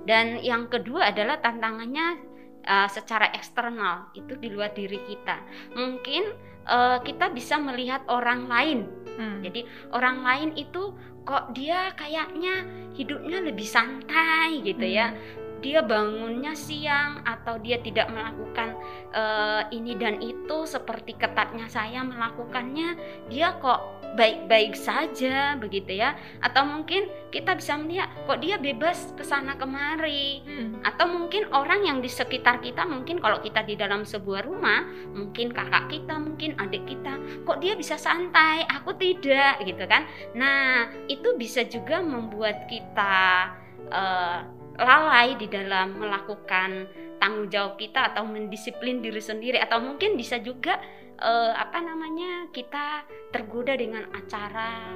Dan 0.06 0.42
yang 0.42 0.66
kedua 0.66 1.14
adalah 1.14 1.38
tantangannya 1.38 2.18
uh, 2.66 2.88
secara 2.90 3.30
eksternal 3.34 4.10
itu 4.14 4.34
di 4.38 4.50
luar 4.50 4.74
diri 4.74 4.98
kita. 5.06 5.42
Mungkin 5.78 6.22
uh, 6.66 6.98
kita 7.02 7.30
bisa 7.30 7.58
melihat 7.58 8.02
orang 8.10 8.46
lain. 8.50 8.80
Hmm. 9.18 9.42
Jadi 9.44 9.66
orang 9.92 10.22
lain 10.24 10.48
itu 10.56 10.94
kok 11.22 11.54
dia 11.54 11.94
kayaknya 11.94 12.66
hidupnya 12.98 13.38
lebih 13.40 13.66
santai 13.66 14.60
gitu 14.66 14.86
ya 14.86 15.14
Hmm. 15.14 15.41
Dia 15.62 15.80
bangunnya 15.80 16.52
siang 16.58 17.22
atau 17.22 17.56
dia 17.62 17.78
tidak 17.78 18.10
melakukan 18.10 18.74
eh, 19.14 19.62
ini 19.70 19.94
dan 19.94 20.18
itu 20.18 20.66
seperti 20.66 21.14
ketatnya 21.14 21.70
saya 21.70 22.02
melakukannya 22.02 22.98
dia 23.30 23.54
kok 23.62 24.02
baik-baik 24.12 24.76
saja 24.76 25.56
begitu 25.56 25.96
ya. 25.96 26.16
Atau 26.44 26.68
mungkin 26.68 27.08
kita 27.32 27.56
bisa 27.56 27.80
melihat 27.80 28.12
kok 28.28 28.40
dia 28.44 28.60
bebas 28.60 29.12
ke 29.16 29.24
sana 29.24 29.56
kemari. 29.56 30.44
Hmm. 30.44 30.82
atau 30.82 31.06
mungkin 31.06 31.46
orang 31.54 31.86
yang 31.86 31.98
di 32.02 32.10
sekitar 32.10 32.58
kita 32.58 32.82
mungkin 32.82 33.22
kalau 33.22 33.38
kita 33.38 33.62
di 33.62 33.78
dalam 33.78 34.02
sebuah 34.02 34.44
rumah 34.44 34.82
mungkin 35.14 35.54
kakak 35.54 35.88
kita 35.88 36.18
mungkin 36.18 36.58
adik 36.58 36.84
kita 36.84 37.16
kok 37.46 37.62
dia 37.62 37.78
bisa 37.78 37.94
santai? 37.96 38.66
Aku 38.80 38.92
tidak 38.98 39.62
gitu 39.62 39.84
kan. 39.86 40.04
Nah 40.34 40.90
itu 41.06 41.38
bisa 41.38 41.62
juga 41.64 42.02
membuat 42.02 42.66
kita 42.66 43.54
eh, 43.88 44.40
lalai 44.78 45.36
di 45.36 45.46
dalam 45.48 45.96
melakukan 45.98 46.88
tanggung 47.20 47.48
jawab 47.52 47.78
kita 47.78 48.14
atau 48.14 48.26
mendisiplin 48.26 48.98
diri 48.98 49.22
sendiri 49.22 49.62
atau 49.62 49.78
mungkin 49.78 50.18
bisa 50.18 50.42
juga 50.42 50.80
eh, 51.20 51.52
apa 51.54 51.78
namanya 51.78 52.50
kita 52.50 53.06
tergoda 53.30 53.78
dengan 53.78 54.08
acara 54.10 54.90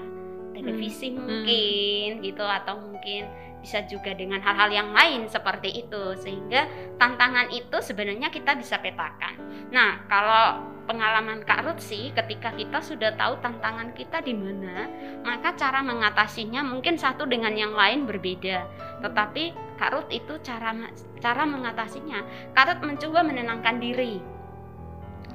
televisi 0.56 1.12
mungkin 1.12 2.24
gitu 2.24 2.42
atau 2.42 2.80
mungkin 2.80 3.28
bisa 3.60 3.82
juga 3.84 4.14
dengan 4.14 4.38
hal-hal 4.40 4.70
yang 4.70 4.90
lain 4.94 5.26
seperti 5.26 5.84
itu 5.84 6.14
sehingga 6.22 6.70
tantangan 7.02 7.50
itu 7.50 7.76
sebenarnya 7.82 8.30
kita 8.30 8.54
bisa 8.54 8.78
petakan. 8.78 9.36
Nah, 9.74 10.06
kalau 10.06 10.62
pengalaman 10.86 11.42
Kak 11.42 11.66
Ruth 11.66 11.82
sih 11.82 12.14
ketika 12.14 12.54
kita 12.54 12.78
sudah 12.78 13.18
tahu 13.18 13.42
tantangan 13.42 13.90
kita 13.92 14.22
di 14.22 14.32
mana, 14.38 14.86
maka 15.26 15.58
cara 15.58 15.82
mengatasinya 15.82 16.62
mungkin 16.62 16.94
satu 16.94 17.26
dengan 17.26 17.58
yang 17.58 17.74
lain 17.74 18.06
berbeda. 18.06 18.70
Tetapi 19.00 19.76
Kak 19.76 19.90
Ruth 19.92 20.10
itu 20.10 20.40
cara 20.40 20.72
cara 21.20 21.42
mengatasinya, 21.44 22.24
Kak 22.56 22.64
Ruth 22.68 22.82
mencoba 22.84 23.20
menenangkan 23.20 23.76
diri. 23.76 24.20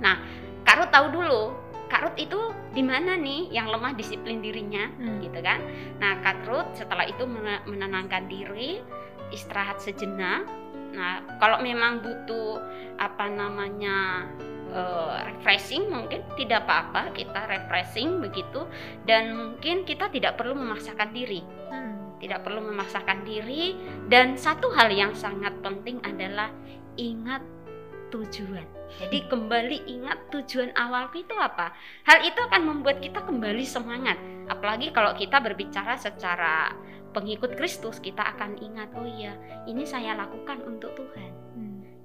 Nah, 0.01 0.17
Kak 0.65 0.75
Ruth 0.81 0.91
tahu 0.93 1.07
dulu 1.13 1.43
Kak 1.91 2.07
Ruth 2.07 2.17
itu 2.23 2.39
di 2.71 2.79
mana 2.79 3.19
nih 3.19 3.51
yang 3.51 3.67
lemah 3.67 3.91
disiplin 3.93 4.39
dirinya 4.39 4.87
Hmm. 4.95 5.19
gitu 5.19 5.43
kan. 5.43 5.59
Nah, 5.99 6.23
Kak 6.23 6.47
Ruth 6.47 6.71
setelah 6.79 7.03
itu 7.03 7.27
mene- 7.27 7.61
menenangkan 7.67 8.31
diri, 8.31 8.79
istirahat 9.35 9.83
sejenak. 9.83 10.47
Nah, 10.95 11.23
kalau 11.43 11.59
memang 11.59 11.99
butuh 11.99 12.63
apa 12.95 13.27
namanya 13.27 14.23
eh, 14.71 15.15
refreshing 15.27 15.91
mungkin 15.91 16.23
tidak 16.39 16.63
apa-apa 16.63 17.11
kita 17.11 17.43
refreshing 17.43 18.23
begitu 18.23 18.63
dan 19.03 19.35
mungkin 19.35 19.83
kita 19.83 20.07
tidak 20.07 20.39
perlu 20.39 20.55
memaksakan 20.55 21.11
diri 21.11 21.43
Hmm. 21.67 22.00
Tidak 22.21 22.45
perlu 22.45 22.61
memaksakan 22.61 23.25
diri 23.25 23.73
dan 24.07 24.37
satu 24.37 24.69
hal 24.77 24.93
yang 24.93 25.17
sangat 25.17 25.57
penting 25.65 25.97
adalah 26.05 26.53
ingat 26.95 27.41
tujuan. 28.13 28.67
Jadi 29.01 29.25
kembali 29.31 29.89
ingat 29.89 30.29
tujuan 30.29 30.69
awal 30.77 31.09
itu 31.17 31.33
apa? 31.33 31.73
Hal 32.05 32.21
itu 32.21 32.37
akan 32.37 32.61
membuat 32.61 33.01
kita 33.01 33.25
kembali 33.25 33.65
semangat. 33.65 34.21
Apalagi 34.51 34.93
kalau 34.93 35.17
kita 35.17 35.41
berbicara 35.41 35.97
secara 35.97 36.75
pengikut 37.15 37.57
Kristus, 37.57 37.97
kita 37.99 38.23
akan 38.37 38.61
ingat, 38.61 38.93
oh 38.95 39.07
iya, 39.07 39.35
ini 39.67 39.83
saya 39.83 40.15
lakukan 40.15 40.63
untuk 40.63 40.93
Tuhan. 40.95 41.40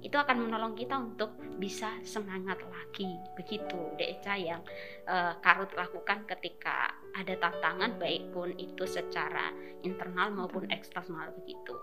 Itu 0.01 0.15
akan 0.17 0.47
menolong 0.47 0.77
kita 0.77 0.97
untuk 0.97 1.35
bisa 1.57 1.89
semangat 2.05 2.61
lagi. 2.69 3.09
Begitu, 3.33 3.97
Dek 3.97 4.21
Eca 4.21 4.37
yang 4.37 4.61
eh, 5.09 5.33
Karut 5.41 5.73
lakukan 5.73 6.25
ketika 6.29 6.93
ada 7.17 7.33
tantangan 7.41 7.97
baik 7.97 8.29
pun 8.29 8.53
itu 8.61 8.85
secara 8.85 9.49
internal 9.81 10.29
maupun 10.29 10.69
eksternal 10.69 11.33
begitu. 11.41 11.73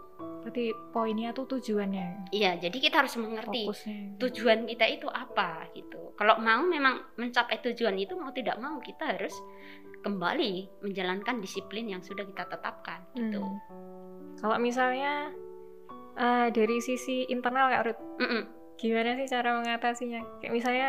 Berarti 0.44 0.71
poinnya 0.92 1.35
tuh 1.35 1.49
tujuannya, 1.59 2.30
Iya, 2.30 2.61
jadi 2.61 2.76
kita 2.76 3.02
harus 3.02 3.16
mengerti 3.16 3.64
fokusnya. 3.66 4.21
tujuan 4.21 4.68
kita 4.68 4.87
itu 4.87 5.09
apa 5.11 5.66
gitu. 5.75 6.12
Kalau 6.14 6.38
mau 6.38 6.62
memang 6.62 7.16
mencapai 7.18 7.59
tujuan 7.64 7.97
itu 7.99 8.14
mau 8.14 8.30
tidak 8.30 8.61
mau 8.62 8.78
kita 8.78 9.16
harus 9.16 9.35
kembali 10.04 10.85
menjalankan 10.85 11.40
disiplin 11.40 11.88
yang 11.88 12.04
sudah 12.04 12.28
kita 12.28 12.44
tetapkan 12.44 13.00
gitu. 13.16 13.40
Hmm. 13.40 14.37
Kalau 14.37 14.61
misalnya 14.61 15.33
eh, 16.16 16.49
dari 16.49 16.78
sisi 16.78 17.26
internal 17.26 17.68
Kak 17.68 17.83
Ruth, 17.85 18.00
Mm-mm. 18.18 18.42
gimana 18.76 19.14
sih 19.14 19.26
cara 19.26 19.54
mengatasinya? 19.54 20.21
Kayak 20.38 20.52
misalnya 20.52 20.88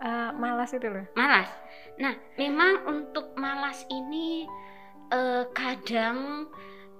eh, 0.00 0.30
malas 0.34 0.70
itu 0.70 0.86
loh. 0.86 1.06
Malas. 1.14 1.48
Nah, 1.96 2.10
memang 2.34 2.84
untuk 2.86 3.32
malas 3.34 3.82
ini 3.88 4.44
eh, 5.08 5.44
kadang 5.50 6.48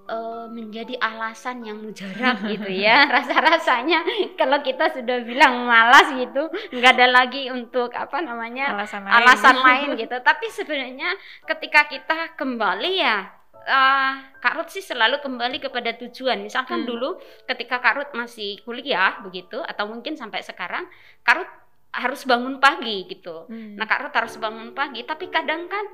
eh, 0.04 0.46
menjadi 0.48 0.94
alasan 0.98 1.62
yang 1.62 1.80
mujarab 1.80 2.44
gitu 2.52 2.70
ya. 2.70 3.04
Rasa-rasanya 3.06 4.04
kalau 4.34 4.60
kita 4.60 4.92
sudah 4.92 5.22
bilang 5.22 5.64
malas 5.64 6.12
gitu, 6.12 6.46
nggak 6.70 6.92
ada 6.94 7.08
lagi 7.10 7.48
untuk 7.48 7.90
apa 7.90 8.20
namanya 8.20 8.72
Alasan 8.72 9.02
lain. 9.02 9.14
alasan 9.16 9.56
lain 9.58 9.88
gitu. 10.02 10.16
Tapi 10.18 10.46
sebenarnya 10.48 11.10
ketika 11.44 11.86
kita 11.86 12.18
kembali 12.34 12.92
ya 12.96 13.28
eh, 13.64 14.12
Kak 14.38 14.54
Ruth 14.60 14.70
sih 14.70 14.84
selalu 14.84 15.24
kembali 15.24 15.58
kepada 15.58 15.96
tujuan. 15.96 16.40
Misalkan 16.40 16.84
Hmm. 16.84 16.88
dulu 16.88 17.16
ketika 17.48 17.80
Kak 17.80 17.94
Ruth 17.96 18.12
masih 18.12 18.60
kuliah 18.62 19.18
begitu 19.24 19.60
atau 19.60 19.88
mungkin 19.88 20.14
sampai 20.14 20.44
sekarang 20.44 20.84
Kak 21.24 21.34
Ruth 21.36 21.52
harus 21.94 22.26
bangun 22.26 22.58
pagi 22.58 23.06
gitu. 23.06 23.46
Hmm. 23.46 23.78
Nah 23.78 23.86
Kak 23.86 24.02
Ruth 24.02 24.16
harus 24.18 24.34
bangun 24.34 24.74
pagi, 24.74 25.06
tapi 25.06 25.30
kadang 25.30 25.70
kan 25.70 25.86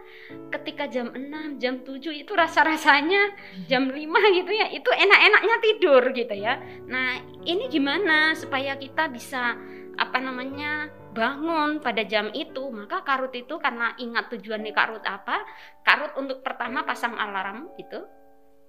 ketika 0.48 0.88
jam 0.88 1.12
6, 1.12 1.60
jam 1.60 1.84
7 1.84 2.16
itu 2.16 2.32
rasa-rasanya 2.32 3.36
jam 3.68 3.92
5 3.92 4.18
gitu 4.32 4.48
ya, 4.48 4.72
itu 4.72 4.88
enak-enaknya 4.88 5.56
tidur 5.60 6.02
gitu 6.16 6.34
ya. 6.34 6.56
Nah 6.88 7.20
ini 7.44 7.68
gimana 7.68 8.32
supaya 8.32 8.80
kita 8.80 9.12
bisa 9.12 9.60
apa 10.00 10.16
namanya 10.16 10.88
bangun 11.10 11.82
pada 11.82 12.06
jam 12.06 12.30
itu 12.30 12.70
maka 12.70 13.02
karut 13.02 13.34
itu 13.34 13.58
karena 13.58 13.94
ingat 13.98 14.30
tujuannya 14.30 14.72
karut 14.74 15.02
apa 15.02 15.42
karut 15.82 16.14
untuk 16.14 16.42
pertama 16.46 16.86
pasang 16.86 17.18
alarm 17.18 17.74
gitu 17.78 18.06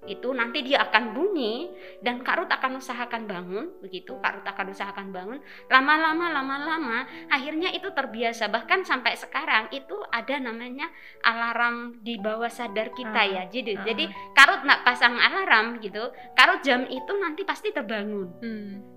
itu 0.10 0.34
nanti 0.34 0.66
dia 0.66 0.82
akan 0.82 1.14
bunyi 1.14 1.70
dan 2.02 2.26
karut 2.26 2.50
akan 2.50 2.82
usahakan 2.82 3.30
bangun 3.30 3.70
begitu 3.86 4.18
karut 4.18 4.42
akan 4.42 4.74
usahakan 4.74 5.14
bangun. 5.14 5.40
Lama-lama 5.70 6.26
lama-lama 6.34 7.06
akhirnya 7.30 7.70
itu 7.70 7.86
terbiasa. 7.94 8.50
Bahkan 8.50 8.82
sampai 8.82 9.14
sekarang 9.14 9.70
itu 9.70 9.94
ada 10.10 10.42
namanya 10.42 10.90
alarm 11.22 12.02
di 12.02 12.18
bawah 12.18 12.50
sadar 12.50 12.90
kita 12.98 13.14
Ah, 13.22 13.28
ya 13.30 13.44
jadi 13.46 13.78
ah. 13.78 13.86
jadi 13.86 14.10
karut 14.34 14.66
nak 14.66 14.82
pasang 14.82 15.14
alarm 15.14 15.78
gitu 15.86 16.10
karut 16.34 16.66
jam 16.66 16.82
itu 16.90 17.14
nanti 17.22 17.46
pasti 17.46 17.70
terbangun. 17.70 18.28
Hmm. 18.42 18.91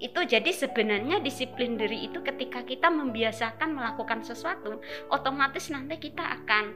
Itu 0.00 0.20
jadi 0.22 0.48
sebenarnya 0.48 1.20
disiplin 1.20 1.76
diri 1.76 2.08
itu 2.08 2.20
ketika 2.20 2.60
kita 2.62 2.88
membiasakan 2.88 3.70
melakukan 3.70 4.20
sesuatu 4.20 4.80
otomatis 5.08 5.68
nanti 5.68 6.00
kita 6.00 6.24
akan 6.34 6.72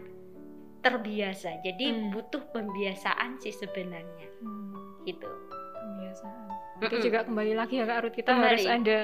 terbiasa 0.78 1.64
jadi 1.64 1.87
Hmm. 1.90 2.12
butuh 2.12 2.45
pembiasaan 2.50 3.40
sih 3.40 3.50
sebenarnya 3.50 4.28
Hmm, 4.38 5.00
gitu 5.02 5.25
kebiasaan. 5.75 6.49
Itu 6.76 6.87
Mm-mm. 6.90 7.02
juga 7.02 7.19
kembali 7.25 7.52
lagi 7.54 7.75
ya 7.76 7.87
Kak 7.87 7.99
Ruth, 8.02 8.12
kita 8.14 8.31
Kembali. 8.31 8.49
harus 8.50 8.66
ada 8.66 8.99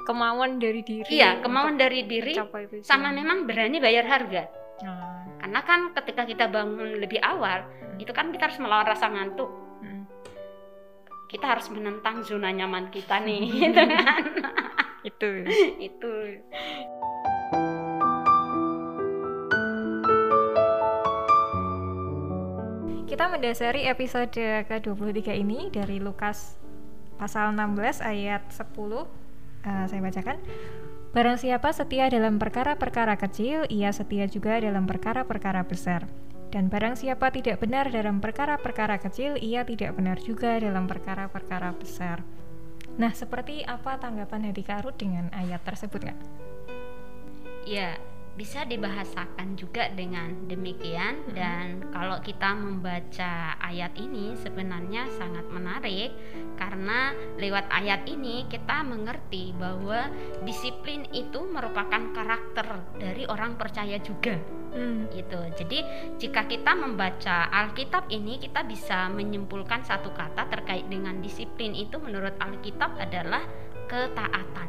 kemauan 0.00 0.56
dari 0.56 0.80
diri. 0.80 1.10
iya 1.10 1.36
kemauan 1.36 1.76
dari 1.76 2.00
diri 2.02 2.32
sama 2.80 3.12
memang 3.12 3.44
berani 3.44 3.76
bayar 3.76 4.06
harga 4.06 4.48
Nah, 4.78 5.26
karena 5.36 5.60
kan 5.60 5.80
ketika 5.92 6.22
kita 6.24 6.46
bangun 6.46 6.96
lebih 6.96 7.20
awal 7.20 7.66
Hmm. 7.66 7.98
itu 7.98 8.08
kan 8.10 8.30
kita 8.30 8.48
harus 8.48 8.56
melawan 8.56 8.86
rasa 8.86 9.06
ngantuk 9.06 9.50
mm. 9.50 9.67
Kita 11.28 11.44
harus 11.44 11.68
menentang 11.68 12.24
zona 12.24 12.48
nyaman 12.48 12.88
kita 12.88 13.20
nih 13.20 13.44
gitu 13.60 13.82
kan 13.84 14.24
itu. 15.04 15.30
itu 15.92 16.12
Kita 23.08 23.24
mendasari 23.34 23.88
episode 23.88 24.36
ke-23 24.68 25.42
ini 25.42 25.72
dari 25.72 25.96
Lukas 25.98 26.60
pasal 27.16 27.56
16 27.56 28.04
ayat 28.04 28.46
10. 28.52 28.68
Eh, 29.64 29.84
saya 29.88 30.00
bacakan. 30.04 30.36
Barang 31.16 31.40
siapa 31.40 31.72
setia 31.72 32.12
dalam 32.12 32.36
perkara-perkara 32.36 33.16
kecil, 33.16 33.64
ia 33.72 33.90
setia 33.96 34.28
juga 34.28 34.60
dalam 34.60 34.84
perkara-perkara 34.84 35.64
besar. 35.64 36.04
Dan 36.48 36.72
barang 36.72 36.96
siapa 36.96 37.28
tidak 37.28 37.60
benar 37.60 37.92
dalam 37.92 38.24
perkara-perkara 38.24 38.96
kecil, 38.98 39.36
ia 39.36 39.64
tidak 39.68 39.96
benar 39.96 40.16
juga 40.20 40.56
dalam 40.56 40.88
perkara-perkara 40.88 41.76
besar. 41.76 42.24
Nah, 42.96 43.12
seperti 43.12 43.62
apa 43.68 44.00
tanggapan 44.00 44.48
dari 44.48 44.62
Kak 44.64 44.88
Ruth 44.88 44.98
dengan 44.98 45.28
ayat 45.36 45.60
tersebut, 45.62 46.08
Kak? 46.08 46.18
ya 47.68 48.00
bisa 48.38 48.62
dibahasakan 48.62 49.58
juga 49.58 49.90
dengan 49.92 50.46
demikian 50.46 51.26
Mm-mm. 51.26 51.34
dan 51.34 51.82
kalau 51.90 52.22
kita 52.22 52.54
membaca 52.54 53.58
ayat 53.58 53.92
ini 53.98 54.38
sebenarnya 54.38 55.10
sangat 55.18 55.42
menarik 55.50 56.14
karena 56.54 57.12
lewat 57.36 57.66
ayat 57.68 58.06
ini 58.06 58.46
kita 58.46 58.86
mengerti 58.86 59.50
bahwa 59.58 60.06
disiplin 60.46 61.02
itu 61.10 61.44
merupakan 61.50 62.14
karakter 62.14 62.66
dari 62.96 63.26
orang 63.26 63.58
percaya 63.58 63.98
juga 63.98 64.38
Hmm. 64.78 65.10
gitu. 65.10 65.40
Jadi 65.58 65.78
jika 66.22 66.46
kita 66.46 66.78
membaca 66.78 67.50
Alkitab 67.50 68.06
ini 68.14 68.38
kita 68.38 68.62
bisa 68.62 69.10
menyimpulkan 69.10 69.82
satu 69.82 70.14
kata 70.14 70.46
terkait 70.46 70.86
dengan 70.86 71.18
disiplin 71.18 71.74
itu 71.74 71.98
menurut 71.98 72.38
Alkitab 72.38 72.94
adalah 72.94 73.42
ketaatan. 73.90 74.68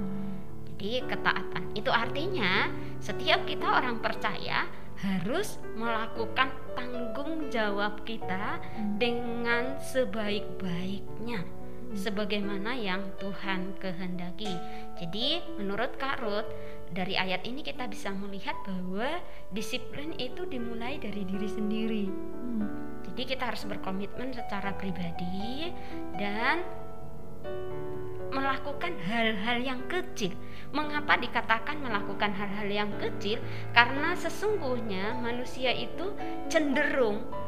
Hmm. 0.00 0.32
Jadi 0.72 1.04
ketaatan 1.04 1.64
itu 1.76 1.92
artinya 1.92 2.72
setiap 2.96 3.44
kita 3.44 3.68
orang 3.68 4.00
percaya 4.00 4.64
harus 5.04 5.60
melakukan 5.76 6.48
tanggung 6.72 7.52
jawab 7.52 8.00
kita 8.08 8.56
Hmm. 8.56 8.96
dengan 8.96 9.76
sebaik-baiknya 9.82 11.61
sebagaimana 11.94 12.76
yang 12.76 13.04
Tuhan 13.20 13.76
kehendaki. 13.78 14.50
Jadi 15.00 15.40
menurut 15.60 15.96
Kak 16.00 16.24
Ruth 16.24 16.48
dari 16.92 17.16
ayat 17.16 17.44
ini 17.48 17.64
kita 17.64 17.88
bisa 17.88 18.12
melihat 18.12 18.56
bahwa 18.68 19.20
disiplin 19.52 20.12
itu 20.20 20.44
dimulai 20.44 21.00
dari 21.00 21.24
diri 21.24 21.48
sendiri. 21.48 22.04
Hmm. 22.08 22.68
Jadi 23.12 23.22
kita 23.36 23.52
harus 23.52 23.64
berkomitmen 23.68 24.32
secara 24.32 24.72
pribadi 24.76 25.72
dan 26.16 26.64
melakukan 28.32 28.96
hal-hal 29.04 29.60
yang 29.60 29.80
kecil. 29.88 30.32
Mengapa 30.72 31.20
dikatakan 31.20 31.84
melakukan 31.84 32.32
hal-hal 32.32 32.68
yang 32.72 32.90
kecil? 32.96 33.36
Karena 33.76 34.16
sesungguhnya 34.16 35.20
manusia 35.20 35.68
itu 35.68 36.16
cenderung 36.48 37.41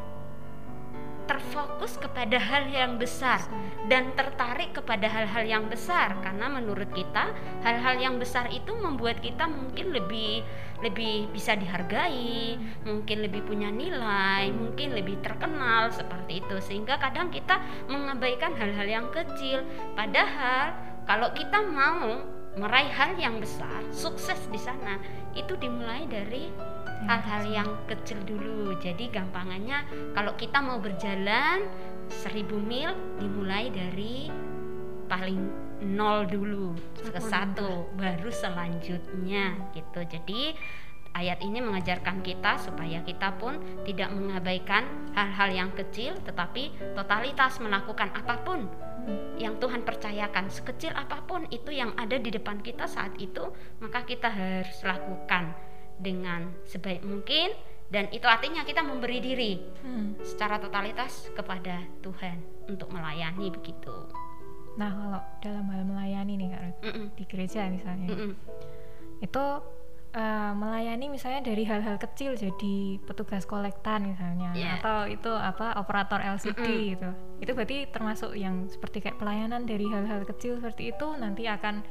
terfokus 1.24 1.96
kepada 1.96 2.36
hal 2.36 2.68
yang 2.68 2.96
besar 3.00 3.40
dan 3.88 4.12
tertarik 4.16 4.72
kepada 4.76 5.08
hal-hal 5.08 5.44
yang 5.44 5.64
besar. 5.68 6.16
Karena 6.20 6.48
menurut 6.48 6.88
kita 6.92 7.32
hal-hal 7.64 7.96
yang 8.00 8.16
besar 8.16 8.48
itu 8.52 8.72
membuat 8.76 9.20
kita 9.20 9.48
mungkin 9.48 9.92
lebih 9.92 10.44
lebih 10.84 11.32
bisa 11.32 11.56
dihargai, 11.56 12.60
mungkin 12.84 13.24
lebih 13.24 13.44
punya 13.48 13.72
nilai, 13.72 14.52
mungkin 14.52 14.92
lebih 14.92 15.20
terkenal 15.24 15.88
seperti 15.92 16.44
itu. 16.44 16.56
Sehingga 16.60 17.00
kadang 17.00 17.32
kita 17.32 17.60
mengabaikan 17.88 18.52
hal-hal 18.56 18.84
yang 18.84 19.06
kecil. 19.08 19.64
Padahal 19.96 20.76
kalau 21.04 21.32
kita 21.36 21.60
mau 21.64 22.33
meraih 22.54 22.90
hal 22.90 23.18
yang 23.18 23.42
besar, 23.42 23.82
sukses 23.90 24.38
di 24.50 24.58
sana 24.58 24.98
itu 25.34 25.58
dimulai 25.58 26.06
dari 26.06 26.50
hal-hal 27.04 27.42
yang 27.50 27.70
kecil 27.90 28.18
dulu. 28.24 28.78
Jadi 28.78 29.10
gampangannya 29.10 29.84
kalau 30.14 30.32
kita 30.38 30.62
mau 30.62 30.78
berjalan 30.78 31.66
seribu 32.08 32.56
mil 32.60 32.94
dimulai 33.18 33.68
dari 33.72 34.30
paling 35.10 35.40
nol 35.84 36.24
dulu 36.24 36.72
ke 36.96 37.20
Satu 37.20 37.92
baru 37.98 38.30
selanjutnya 38.32 39.52
gitu. 39.76 40.00
Jadi 40.06 40.56
ayat 41.14 41.44
ini 41.44 41.60
mengajarkan 41.60 42.24
kita 42.24 42.56
supaya 42.58 43.04
kita 43.04 43.36
pun 43.36 43.60
tidak 43.84 44.10
mengabaikan 44.10 44.86
hal-hal 45.12 45.50
yang 45.52 45.70
kecil 45.76 46.16
tetapi 46.24 46.72
totalitas 46.96 47.60
melakukan 47.60 48.10
apa 48.16 48.40
pun. 48.42 48.66
Yang 49.36 49.58
Tuhan 49.58 49.82
percayakan 49.82 50.48
sekecil 50.48 50.92
apa 50.94 51.24
pun 51.26 51.44
itu 51.50 51.74
yang 51.74 51.92
ada 51.98 52.16
di 52.16 52.30
depan 52.30 52.62
kita 52.62 52.88
saat 52.88 53.16
itu 53.20 53.50
maka 53.82 54.06
kita 54.06 54.30
harus 54.30 54.78
lakukan 54.84 55.52
dengan 56.00 56.50
sebaik 56.66 57.04
mungkin 57.06 57.52
dan 57.92 58.08
itu 58.10 58.24
artinya 58.26 58.64
kita 58.66 58.82
memberi 58.82 59.18
diri 59.20 59.52
Hmm. 59.84 60.16
secara 60.24 60.56
totalitas 60.58 61.28
kepada 61.36 61.84
Tuhan 62.00 62.40
untuk 62.66 62.88
melayani 62.88 63.52
begitu. 63.52 63.92
Nah, 64.74 64.90
kalau 64.90 65.20
dalam 65.44 65.64
hal 65.70 65.82
melayani 65.86 66.34
nih 66.34 66.48
Kak 66.50 66.62
Ruth, 66.64 66.80
di 67.14 67.24
gereja 67.30 67.70
misalnya, 67.70 68.10
mm-mm. 68.10 68.32
itu 69.22 69.44
eh, 70.14 70.52
melayani 70.54 71.10
misalnya 71.10 71.42
dari 71.42 71.66
hal-hal 71.66 71.98
kecil 71.98 72.38
jadi 72.38 73.02
petugas 73.02 73.42
kolektan 73.44 74.06
misalnya, 74.06 74.54
Iya. 74.54 74.78
atau 74.78 75.10
itu 75.10 75.26
apa 75.28 75.74
operator 75.74 76.22
LCD 76.22 76.62
Mm-mm. 76.62 76.90
gitu. 76.94 77.08
Itu 77.42 77.50
berarti 77.52 77.90
termasuk 77.90 78.30
yang 78.38 78.70
seperti 78.70 79.02
kayak 79.02 79.18
pelayanan 79.18 79.66
dari 79.66 79.90
hal-hal 79.90 80.22
kecil 80.22 80.62
seperti 80.62 80.94
itu 80.94 81.06
nanti 81.18 81.50
akan 81.50 81.82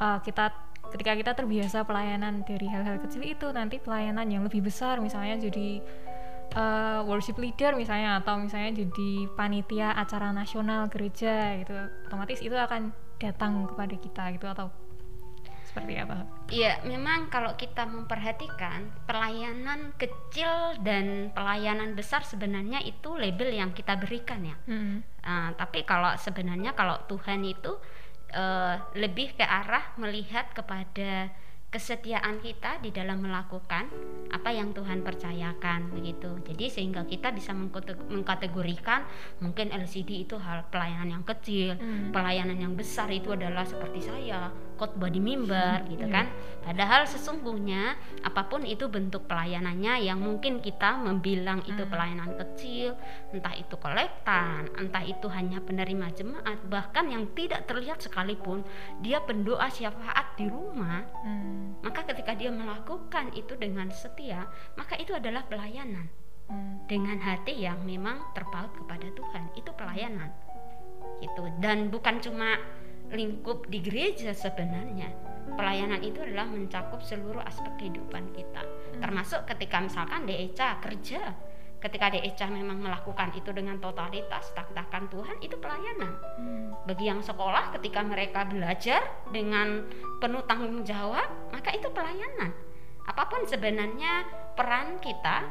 eh, 0.00 0.18
kita 0.24 0.56
ketika 0.90 1.12
kita 1.12 1.32
terbiasa 1.36 1.84
pelayanan 1.84 2.42
dari 2.42 2.64
hal-hal 2.66 2.98
kecil 2.98 3.22
itu 3.22 3.46
nanti 3.52 3.76
pelayanan 3.78 4.26
yang 4.26 4.42
lebih 4.42 4.64
besar 4.64 4.96
misalnya 4.98 5.36
jadi 5.38 5.84
eh, 6.50 7.00
worship 7.04 7.36
leader 7.36 7.76
misalnya 7.76 8.18
atau 8.18 8.40
misalnya 8.40 8.80
jadi 8.80 9.10
panitia 9.36 9.92
acara 9.92 10.32
nasional 10.32 10.88
gereja 10.88 11.60
gitu 11.60 11.76
otomatis 12.08 12.40
itu 12.40 12.56
akan 12.56 12.90
datang 13.20 13.68
kepada 13.68 13.94
kita 13.94 14.24
gitu 14.34 14.48
atau 14.48 14.72
seperti 15.70 16.02
apa? 16.02 16.26
Iya, 16.50 16.82
memang 16.82 17.30
kalau 17.30 17.54
kita 17.54 17.86
memperhatikan 17.86 18.90
pelayanan 19.06 19.94
kecil 19.94 20.74
dan 20.82 21.30
pelayanan 21.30 21.94
besar 21.94 22.26
sebenarnya 22.26 22.82
itu 22.82 23.14
label 23.14 23.54
yang 23.54 23.70
kita 23.70 23.94
berikan 23.94 24.42
ya. 24.42 24.56
Hmm. 24.66 25.06
Ah, 25.22 25.54
tapi 25.54 25.86
kalau 25.86 26.10
sebenarnya 26.18 26.74
kalau 26.74 26.98
Tuhan 27.06 27.46
itu 27.46 27.78
eh, 28.34 28.76
lebih 28.98 29.38
ke 29.38 29.46
arah 29.46 29.94
melihat 29.94 30.50
kepada 30.50 31.30
kesetiaan 31.70 32.42
kita 32.42 32.82
di 32.82 32.90
dalam 32.90 33.22
melakukan 33.22 33.86
apa 34.34 34.50
yang 34.50 34.74
Tuhan 34.74 35.06
percayakan 35.06 35.94
begitu. 35.94 36.42
Jadi 36.42 36.66
sehingga 36.66 37.06
kita 37.06 37.30
bisa 37.30 37.54
mengkategorikan 38.10 39.06
mungkin 39.38 39.70
LCD 39.70 40.26
itu 40.26 40.34
hal 40.34 40.66
pelayanan 40.74 41.14
yang 41.14 41.22
kecil, 41.22 41.78
Hmm. 41.78 42.10
pelayanan 42.10 42.58
yang 42.58 42.74
besar 42.74 43.06
itu 43.14 43.30
adalah 43.30 43.62
seperti 43.62 44.02
saya 44.02 44.50
khotbah 44.80 45.12
di 45.12 45.20
mimbar 45.20 45.84
gitu 45.92 46.08
Iya. 46.08 46.14
kan 46.16 46.26
padahal 46.64 47.04
sesungguhnya 47.04 47.94
apa 48.24 48.48
pun 48.48 48.64
itu 48.64 48.88
bentuk 48.88 49.28
pelayanannya 49.28 50.08
yang 50.08 50.16
mungkin 50.16 50.64
kita 50.64 50.96
membilang 50.96 51.60
itu 51.68 51.84
Hmm. 51.84 51.92
pelayanan 51.92 52.32
kecil 52.40 52.96
entah 53.28 53.52
itu 53.52 53.76
kolektan 53.76 54.72
entah 54.80 55.04
itu 55.04 55.28
hanya 55.28 55.60
penerima 55.60 56.08
jemaat 56.16 56.56
bahkan 56.64 57.12
yang 57.12 57.28
tidak 57.36 57.68
terlihat 57.68 58.00
sekalipun 58.00 58.64
dia 59.04 59.20
pendoa 59.20 59.68
syafaat 59.68 60.40
di 60.40 60.48
rumah 60.48 61.04
Hmm. 61.20 61.76
maka 61.84 62.08
ketika 62.08 62.32
dia 62.32 62.48
melakukan 62.48 63.36
itu 63.36 63.52
dengan 63.54 63.92
setia 63.92 64.48
maka 64.74 64.96
itu 64.96 65.12
adalah 65.12 65.44
pelayanan 65.44 66.08
Hmm. 66.48 66.82
dengan 66.88 67.20
hati 67.20 67.52
yang 67.60 67.84
memang 67.84 68.32
terpaut 68.32 68.72
kepada 68.74 69.06
Tuhan 69.12 69.52
itu 69.54 69.70
pelayanan 69.76 70.32
itu 71.20 71.44
dan 71.60 71.92
bukan 71.92 72.16
cuma 72.18 72.56
lingkup 73.10 73.66
di 73.66 73.82
gereja 73.82 74.30
sebenarnya. 74.30 75.10
Pelayanan 75.58 76.00
itu 76.06 76.22
adalah 76.22 76.46
mencakup 76.46 77.02
seluruh 77.02 77.42
aspek 77.42 77.74
kehidupan 77.82 78.30
kita. 78.32 78.62
Termasuk 79.02 79.44
ketika 79.50 79.82
misalkan 79.82 80.24
DECA 80.24 80.78
kerja. 80.78 81.22
Ketika 81.80 82.12
adik 82.12 82.36
Eca 82.36 82.44
memang 82.52 82.76
melakukan 82.76 83.32
itu 83.32 83.56
dengan 83.56 83.80
totalitas 83.80 84.52
takdakan 84.52 85.08
Tuhan 85.08 85.40
itu 85.40 85.56
pelayanan. 85.56 86.12
Hmm. 86.36 86.76
bagi 86.84 87.08
yang 87.08 87.24
sekolah 87.24 87.72
ketika 87.80 88.04
mereka 88.04 88.44
belajar 88.44 89.00
dengan 89.32 89.88
penuh 90.20 90.44
tanggung 90.44 90.84
jawab 90.84 91.24
maka 91.48 91.72
itu 91.72 91.88
pelayanan. 91.88 92.52
Apa 93.08 93.32
pun 93.32 93.48
sebenarnya 93.48 94.28
peran 94.60 95.00
kita 95.00 95.48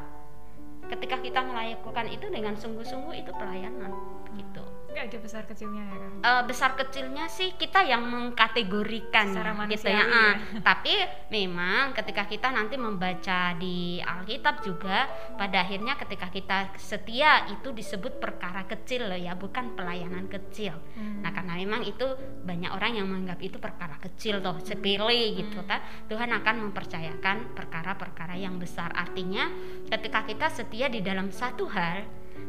ketika 0.93 1.17
kita 1.17 1.41
melakukan 1.41 2.05
itu 2.13 2.29
dengan 2.29 2.53
sungguh-sungguh 2.53 3.25
itu 3.25 3.33
pelayanan. 3.33 3.89
Gitu 4.37 4.78
ada 4.99 5.17
besar 5.17 5.43
kecilnya 5.45 5.83
ya 5.85 5.95
kan? 5.95 6.11
Eh, 6.19 6.41
besar 6.43 6.71
kecilnya 6.75 7.25
sih 7.27 7.55
kita 7.55 7.83
yang 7.83 8.03
mengkategorikan 8.03 9.31
Secara 9.31 9.53
gitu 9.69 9.87
ya. 9.87 10.01
ya. 10.01 10.03
Ah, 10.05 10.33
tapi 10.61 10.93
memang 11.29 11.93
ketika 11.93 12.25
kita 12.25 12.49
nanti 12.49 12.75
membaca 12.75 13.53
di 13.55 13.99
Alkitab 13.99 14.61
juga 14.61 15.07
pada 15.37 15.63
akhirnya 15.63 15.95
ketika 15.95 16.27
kita 16.27 16.57
setia 16.75 17.47
itu 17.49 17.71
disebut 17.71 18.19
perkara 18.19 18.65
kecil 18.65 19.07
loh 19.07 19.19
ya, 19.19 19.33
bukan 19.33 19.75
pelayanan 19.75 20.27
kecil. 20.27 20.75
Hmm. 20.95 21.21
Nah, 21.23 21.31
karena 21.31 21.53
memang 21.55 21.81
itu 21.83 22.05
banyak 22.43 22.71
orang 22.71 22.91
yang 22.97 23.07
menganggap 23.07 23.39
itu 23.39 23.57
perkara 23.57 23.95
kecil 23.99 24.39
toh, 24.39 24.57
sepele 24.61 25.35
gitu 25.35 25.59
Hmm. 25.61 25.67
kan. 25.67 25.79
Tuhan 26.07 26.29
akan 26.31 26.55
mempercayakan 26.69 27.55
perkara-perkara 27.55 28.35
yang 28.35 28.57
besar. 28.57 28.91
Artinya 28.93 29.47
ketika 29.87 30.25
kita 30.25 30.47
setia 30.49 30.87
di 30.87 30.99
dalam 30.99 31.29
satu 31.29 31.67
hal, 31.69 32.03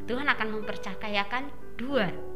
Tuhan 0.07 0.27
akan 0.27 0.49
mempercayakan 0.61 1.45
dua 1.77 2.07
Hmm. 2.11 2.30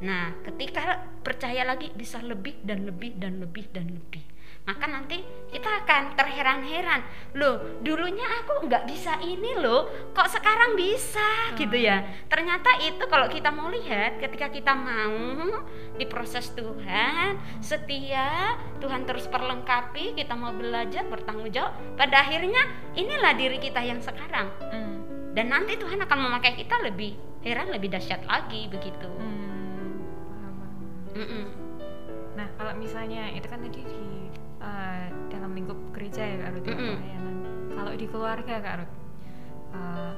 Nah, 0.00 0.32
ketika 0.44 1.04
percaya 1.20 1.64
lagi 1.64 1.92
bisa 1.92 2.20
lebih 2.24 2.56
dan 2.64 2.88
lebih 2.88 3.16
dan 3.20 3.40
lebih 3.40 3.68
dan 3.72 3.86
lebih. 3.92 4.24
Maka 4.60 4.84
nanti 4.84 5.24
kita 5.48 5.82
akan 5.82 6.14
terheran-heran. 6.14 7.00
Loh, 7.34 7.80
dulunya 7.80 8.28
aku 8.44 8.68
nggak 8.68 8.84
bisa 8.84 9.16
ini 9.24 9.56
loh, 9.56 9.88
kok 10.12 10.28
sekarang 10.28 10.76
bisa 10.76 11.56
gitu 11.56 11.80
ya. 11.80 12.04
Ternyata 12.28 12.76
itu 12.84 13.00
kalau 13.08 13.26
kita 13.32 13.48
mau 13.48 13.72
lihat 13.72 14.20
ketika 14.20 14.52
kita 14.52 14.72
mau 14.76 15.64
diproses 15.96 16.52
Tuhan, 16.52 17.40
setia, 17.64 18.60
Tuhan 18.84 19.08
terus 19.08 19.26
perlengkapi, 19.32 20.14
kita 20.14 20.36
mau 20.36 20.52
belajar, 20.52 21.08
bertanggung 21.08 21.50
jawab, 21.50 21.72
pada 21.96 22.20
akhirnya 22.20 22.60
inilah 22.94 23.32
diri 23.34 23.58
kita 23.58 23.80
yang 23.80 23.98
sekarang. 24.04 24.54
Hmm. 24.60 24.96
Dan 25.32 25.50
nanti 25.50 25.80
Tuhan 25.80 26.04
akan 26.04 26.18
memakai 26.20 26.52
kita 26.54 26.84
lebih 26.84 27.16
heran, 27.42 27.72
lebih 27.72 27.90
dahsyat 27.90 28.28
lagi 28.28 28.68
begitu. 28.68 29.08
Hmm. 29.08 29.49
Paham. 31.10 31.20
Mm-mm. 31.20 31.44
Nah, 32.34 32.46
kalau 32.54 32.72
misalnya 32.74 33.28
itu 33.30 33.46
kan 33.46 33.60
tadi 33.60 33.80
di 33.82 34.02
eh, 34.60 35.04
dalam 35.28 35.50
lingkup 35.52 35.76
gereja 35.92 36.22
ya 36.22 36.36
Kak 36.38 36.50
Ruth, 36.54 36.66
ya, 36.66 36.74
Mm-mm. 36.74 36.96
pelayanan. 36.96 37.36
Kalau 37.74 37.92
di 37.94 38.06
keluarga 38.06 38.54
Kak 38.58 38.74
Ruth, 38.78 38.94
eh, 39.72 40.12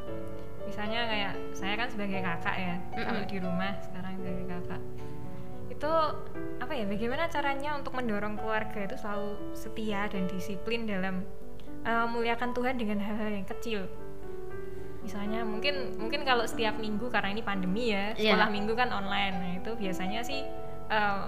misalnya 0.63 1.01
kayak 1.07 1.33
saya 1.53 1.75
kan 1.75 1.89
sebagai 1.89 2.21
kakak 2.21 2.57
ya, 2.57 2.77
Mm-mm. 2.93 3.05
kalau 3.05 3.23
di 3.25 3.37
rumah 3.39 3.73
sekarang 3.81 4.13
sebagai 4.19 4.45
kakak, 4.47 4.81
itu 5.71 5.93
apa 6.61 6.73
ya? 6.73 6.85
Bagaimana 6.87 7.25
caranya 7.27 7.71
untuk 7.75 7.93
mendorong 7.93 8.35
keluarga 8.37 8.79
itu 8.83 8.97
selalu 8.97 9.31
setia 9.57 10.07
dan 10.07 10.29
disiplin 10.29 10.85
dalam 10.85 11.25
eh, 11.83 12.05
memuliakan 12.07 12.53
Tuhan 12.53 12.77
dengan 12.77 13.01
hal-hal 13.01 13.31
yang 13.33 13.49
kecil? 13.49 13.89
Misalnya 15.03 15.43
mungkin 15.43 15.99
mungkin 15.99 16.23
kalau 16.23 16.47
setiap 16.47 16.79
minggu 16.79 17.11
karena 17.11 17.35
ini 17.35 17.43
pandemi 17.43 17.91
ya 17.91 18.15
Iya. 18.15 18.39
sekolah 18.39 18.49
minggu 18.55 18.71
kan 18.79 18.87
online, 18.95 19.35
nah 19.35 19.53
itu 19.59 19.75
biasanya 19.75 20.23
sih 20.23 20.47
eh, 20.93 21.23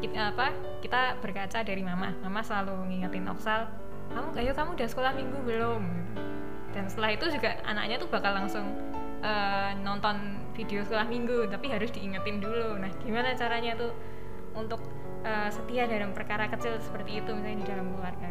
kita 0.00 0.32
apa 0.32 0.56
kita 0.80 1.20
berkaca 1.20 1.60
dari 1.60 1.84
mama 1.84 2.16
mama 2.24 2.40
selalu 2.40 2.88
ngingetin 2.88 3.28
Oksal 3.28 3.68
kamu 4.10 4.32
ayo 4.40 4.52
kamu 4.56 4.70
udah 4.74 4.88
sekolah 4.88 5.12
minggu 5.12 5.38
belum 5.44 5.82
dan 6.72 6.88
setelah 6.88 7.12
itu 7.14 7.28
juga 7.28 7.60
anaknya 7.68 8.00
tuh 8.00 8.08
bakal 8.08 8.32
langsung 8.32 8.72
eh, 9.20 9.70
nonton 9.84 10.40
video 10.56 10.80
sekolah 10.82 11.04
minggu 11.06 11.52
tapi 11.52 11.68
harus 11.68 11.92
diingetin 11.92 12.40
dulu 12.40 12.80
nah 12.80 12.88
gimana 13.04 13.36
caranya 13.36 13.76
tuh 13.76 13.92
untuk 14.56 14.80
eh, 15.22 15.48
setia 15.52 15.86
dalam 15.86 16.16
perkara 16.16 16.48
kecil 16.48 16.80
seperti 16.80 17.20
itu 17.22 17.30
misalnya 17.36 17.58
di 17.62 17.66
dalam 17.68 17.86
keluarga? 17.94 18.28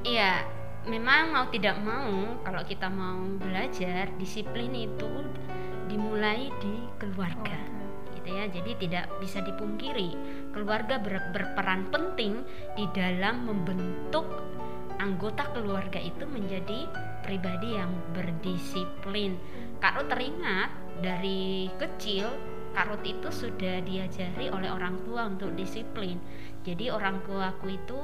Iya, 0.00 0.32
memang 0.88 1.28
mau 1.28 1.46
tidak 1.52 1.76
mau 1.84 2.40
kalau 2.40 2.62
kita 2.64 2.88
mau 2.88 3.20
belajar 3.36 4.08
disiplin 4.16 4.72
itu 4.72 5.28
dimulai 5.92 6.48
di 6.62 6.88
keluarga. 6.96 7.79
Gitu 8.20 8.36
ya. 8.36 8.44
Jadi 8.52 8.70
tidak 8.86 9.04
bisa 9.18 9.40
dipungkiri 9.40 10.10
keluarga 10.52 11.00
ber- 11.00 11.32
berperan 11.32 11.88
penting 11.88 12.44
di 12.76 12.84
dalam 12.92 13.48
membentuk 13.48 14.28
anggota 15.00 15.48
keluarga 15.56 15.96
itu 15.96 16.28
menjadi 16.28 16.84
pribadi 17.24 17.72
yang 17.72 17.88
berdisiplin. 18.12 19.40
Kak 19.80 19.96
Ruth 19.96 20.12
teringat 20.12 20.68
dari 21.00 21.72
kecil 21.80 22.28
Kak 22.70 22.86
Ruth 22.86 23.02
itu 23.02 23.28
sudah 23.32 23.82
diajari 23.82 24.46
oleh 24.46 24.70
orang 24.70 25.02
tua 25.02 25.26
untuk 25.26 25.56
disiplin. 25.58 26.20
Jadi 26.62 26.92
orang 26.92 27.24
tuaku 27.26 27.66
itu 27.72 28.00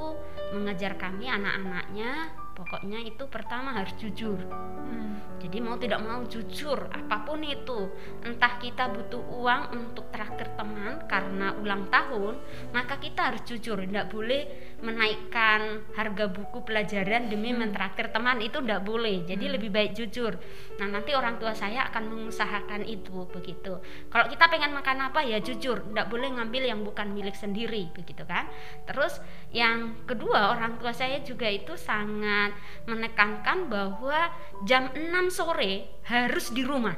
mengajar 0.51 0.99
kami 0.99 1.29
anak-anaknya 1.29 2.33
pokoknya 2.57 3.05
itu 3.05 3.29
pertama 3.29 3.77
harus 3.77 3.93
jujur. 4.01 4.41
Hmm. 4.41 5.07
Jadi 5.37 5.61
mau 5.61 5.77
tidak 5.77 6.01
mau 6.01 6.25
jujur 6.25 6.89
apa 6.89 7.21
pun 7.21 7.45
itu 7.45 7.93
Entah 8.25 8.57
kita 8.57 8.89
butuh 8.89 9.21
uang 9.37 9.61
untuk 9.77 10.09
traktir 10.09 10.49
teman 10.57 11.05
karena 11.05 11.53
ulang 11.61 11.85
tahun 11.93 12.41
Maka 12.73 12.97
kita 12.97 13.29
harus 13.31 13.45
jujur 13.45 13.77
Tidak 13.85 14.09
boleh 14.09 14.73
menaikkan 14.81 15.87
harga 15.93 16.25
buku 16.33 16.65
pelajaran 16.65 17.29
demi 17.29 17.53
Hmm. 17.53 17.69
mentraktir 17.69 18.09
teman 18.09 18.41
Itu 18.41 18.65
tidak 18.65 18.81
boleh 18.83 19.23
Jadi 19.29 19.45
Hmm. 19.45 19.53
lebih 19.55 19.69
baik 19.69 19.93
jujur 19.93 20.35
Nah 20.81 20.87
nanti 20.89 21.13
orang 21.13 21.37
tua 21.37 21.53
saya 21.53 21.85
akan 21.93 22.03
mengusahakan 22.17 22.81
itu 22.89 23.29
begitu 23.29 23.77
Kalau 24.09 24.25
kita 24.27 24.49
pengen 24.49 24.73
makan 24.73 25.13
apa 25.13 25.21
ya 25.21 25.37
jujur 25.37 25.85
Tidak 25.85 26.07
boleh 26.09 26.33
ngambil 26.33 26.63
yang 26.65 26.81
bukan 26.81 27.13
milik 27.13 27.37
sendiri 27.37 27.93
begitu 27.93 28.25
kan 28.25 28.49
Terus 28.89 29.21
yang 29.53 30.01
kedua 30.09 30.57
orang 30.57 30.81
tua 30.81 30.91
saya 30.91 31.21
juga 31.21 31.45
itu 31.45 31.77
sangat 31.77 32.46
menekankan 32.85 33.71
bahwa 33.71 34.31
jam 34.67 34.91
6 34.93 35.31
sore 35.31 36.01
harus 36.07 36.51
di 36.51 36.61
rumah. 36.61 36.95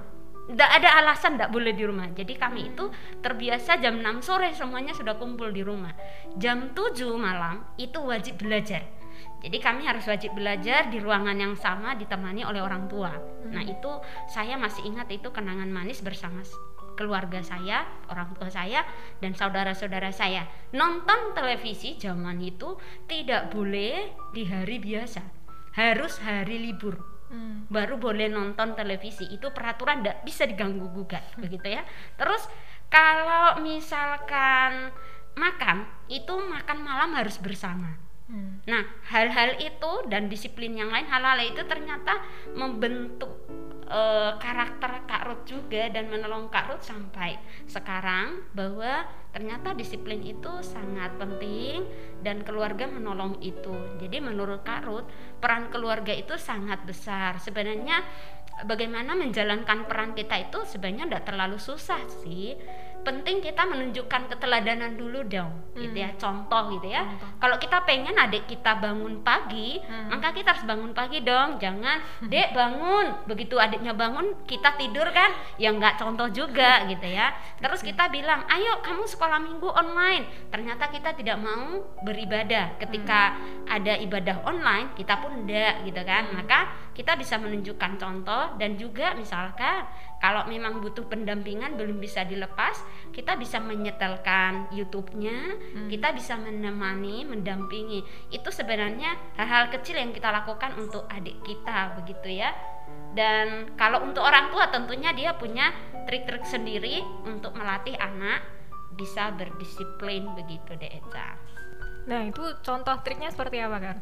Tidak 0.49 0.65
ada 0.65 0.97
alasan 0.97 1.37
tidak 1.37 1.53
boleh 1.53 1.77
di 1.77 1.85
rumah. 1.85 2.09
Jadi 2.09 2.33
kami 2.33 2.73
itu 2.73 2.89
terbiasa 3.21 3.77
jam 3.77 4.01
6 4.01 4.25
sore 4.25 4.49
semuanya 4.57 4.97
sudah 4.97 5.13
kumpul 5.21 5.53
di 5.53 5.61
rumah. 5.61 5.93
Jam 6.41 6.73
7 6.73 7.05
malam 7.21 7.61
itu 7.77 8.01
wajib 8.01 8.41
belajar. 8.41 8.81
Jadi 9.39 9.57
kami 9.61 9.87
harus 9.87 10.03
wajib 10.03 10.35
belajar 10.35 10.91
di 10.91 10.99
ruangan 10.99 11.37
yang 11.37 11.55
sama 11.55 11.95
ditemani 11.95 12.43
oleh 12.43 12.59
orang 12.59 12.91
tua. 12.91 13.13
Nah 13.47 13.63
itu 13.63 14.01
saya 14.27 14.59
masih 14.59 14.83
ingat 14.83 15.07
itu 15.13 15.31
kenangan 15.31 15.71
manis 15.71 16.03
bersama 16.03 16.43
keluarga 16.99 17.39
saya, 17.39 17.87
orang 18.11 18.35
tua 18.35 18.51
saya, 18.51 18.83
dan 19.23 19.31
saudara-saudara 19.31 20.11
saya. 20.11 20.43
Nonton 20.75 21.31
televisi 21.31 21.95
zaman 21.95 22.43
itu 22.43 22.75
tidak 23.07 23.55
boleh 23.55 24.11
di 24.35 24.43
hari 24.43 24.83
biasa, 24.83 25.23
harus 25.77 26.17
hari 26.21 26.57
libur. 26.57 26.97
Hmm. 27.29 27.69
Baru 27.69 28.01
boleh 28.01 28.25
nonton 28.25 28.73
televisi. 28.73 29.29
Itu 29.29 29.53
peraturan 29.53 30.01
tidak 30.01 30.25
bisa 30.25 30.49
diganggu 30.49 30.89
gugat, 30.89 31.37
begitu 31.37 31.77
ya. 31.77 31.85
Terus 32.17 32.49
kalau 32.89 33.61
misalkan 33.61 34.89
makan, 35.37 35.85
itu 36.09 36.33
makan 36.33 36.77
malam 36.81 37.13
harus 37.13 37.37
bersama. 37.37 38.08
Hmm. 38.29 38.61
Nah, 38.69 38.85
hal-hal 39.09 39.57
itu 39.57 39.91
dan 40.05 40.29
disiplin 40.29 40.77
yang 40.77 40.93
lain, 40.93 41.09
hal-hal 41.09 41.41
itu 41.41 41.65
ternyata 41.65 42.21
membentuk 42.53 43.49
eh, 43.89 44.31
karakter 44.37 45.09
Kak 45.09 45.25
Ruth 45.25 45.43
juga 45.49 45.89
dan 45.89 46.13
menolong 46.13 46.45
Kak 46.53 46.69
Ruth 46.69 46.85
sampai 46.85 47.41
sekarang 47.65 48.45
bahwa 48.53 49.09
ternyata 49.33 49.73
disiplin 49.73 50.21
itu 50.21 50.61
sangat 50.61 51.17
penting 51.17 51.89
dan 52.21 52.45
keluarga 52.45 52.85
menolong 52.85 53.41
itu. 53.41 53.73
Jadi 53.97 54.21
menurut 54.21 54.61
Kak 54.61 54.85
Ruth, 54.85 55.09
peran 55.41 55.73
keluarga 55.73 56.13
itu 56.13 56.37
sangat 56.37 56.85
besar. 56.85 57.41
Sebenarnya 57.41 58.05
bagaimana 58.69 59.15
menjalankan 59.15 59.87
peran 59.87 60.11
kita 60.13 60.35
itu 60.37 60.69
sebenarnya 60.69 61.09
tidak 61.09 61.25
terlalu 61.25 61.57
susah 61.57 62.01
sih. 62.21 62.53
Penting 62.99 63.39
kita 63.39 63.63
menunjukkan 63.63 64.27
keteladanan 64.27 64.99
dulu 64.99 65.23
dong, 65.25 65.49
gitu 65.73 65.95
ya, 65.95 66.11
contoh 66.19 66.75
gitu 66.75 66.91
ya. 66.91 67.07
Contoh. 67.07 67.29
Kalau 67.39 67.55
kita 67.57 67.77
pengen 67.87 68.15
adik 68.19 68.45
kita 68.45 68.75
bangun 68.77 69.23
pagi, 69.23 69.79
Hmm. 69.79 70.11
maka 70.11 70.35
kita 70.35 70.51
harus 70.53 70.65
bangun 70.67 70.91
pagi 70.91 71.23
dong. 71.23 71.57
Jangan, 71.57 71.97
dek 72.31 72.51
bangun. 72.51 73.25
Begitu 73.25 73.55
adiknya 73.55 73.95
bangun, 73.95 74.35
kita 74.43 74.75
tidur 74.75 75.07
kan? 75.09 75.31
Ya 75.55 75.71
nggak 75.71 75.97
contoh 75.97 76.27
juga 76.29 76.83
gitu 76.91 77.07
ya. 77.07 77.31
Terus 77.63 77.81
kita 77.81 78.11
bilang, 78.11 78.43
ayo 78.51 78.83
kamu 78.83 79.07
sekolah 79.07 79.39
minggu 79.39 79.69
online. 79.71 80.51
Ternyata 80.51 80.91
kita 80.91 81.15
tidak 81.15 81.39
mau 81.39 81.79
beribadah. 82.03 82.75
Ketika 82.77 83.39
ada 83.65 83.95
ibadah 83.97 84.43
online, 84.43 84.91
kita 84.93 85.17
pun 85.23 85.43
enggak 85.45 85.87
gitu 85.87 86.01
kan. 86.03 86.29
Maka 86.35 86.91
kita 86.93 87.15
bisa 87.15 87.39
menunjukkan 87.39 87.95
contoh 87.95 88.59
dan 88.59 88.75
juga 88.75 89.15
misalkan 89.15 89.87
kalau 90.19 90.43
memang 90.51 90.83
butuh 90.83 91.07
pendampingan 91.07 91.79
belum 91.79 92.03
bisa 92.03 92.27
dilepas, 92.27 92.75
kita 93.15 93.39
bisa 93.39 93.57
menyetelkan 93.63 94.67
YouTube-nya, 94.75 95.37
Hmm. 95.55 95.87
kita 95.87 96.11
bisa 96.11 96.35
menemani, 96.35 97.23
mendampingi. 97.23 98.03
Itu 98.29 98.51
sebenarnya 98.51 99.15
hal-hal 99.39 99.71
kecil 99.71 99.95
yang 99.95 100.11
kita 100.11 100.27
lakukan 100.27 100.75
untuk 100.75 101.07
adik 101.07 101.39
kita 101.43 101.95
begitu 101.99 102.39
ya. 102.39 102.51
dan 103.09 103.73
kalau 103.73 104.05
untuk 104.05 104.21
orang 104.21 104.53
tua 104.53 104.69
tentunya 104.69 105.09
dia 105.17 105.33
punya 105.33 105.73
trik-trik 106.05 106.45
sendiri 106.45 107.01
untuk 107.25 107.57
melatih 107.57 107.97
anak 107.97 108.45
bisa 108.93 109.33
berdisiplin 109.33 110.29
begitu 110.37 110.77
deh 110.77 110.93
Eca. 110.93 111.33
Nah 112.05 112.29
itu 112.29 112.41
contoh 112.61 112.93
triknya 113.01 113.33
seperti 113.33 113.65
apa 113.65 113.77
kan? 113.81 113.97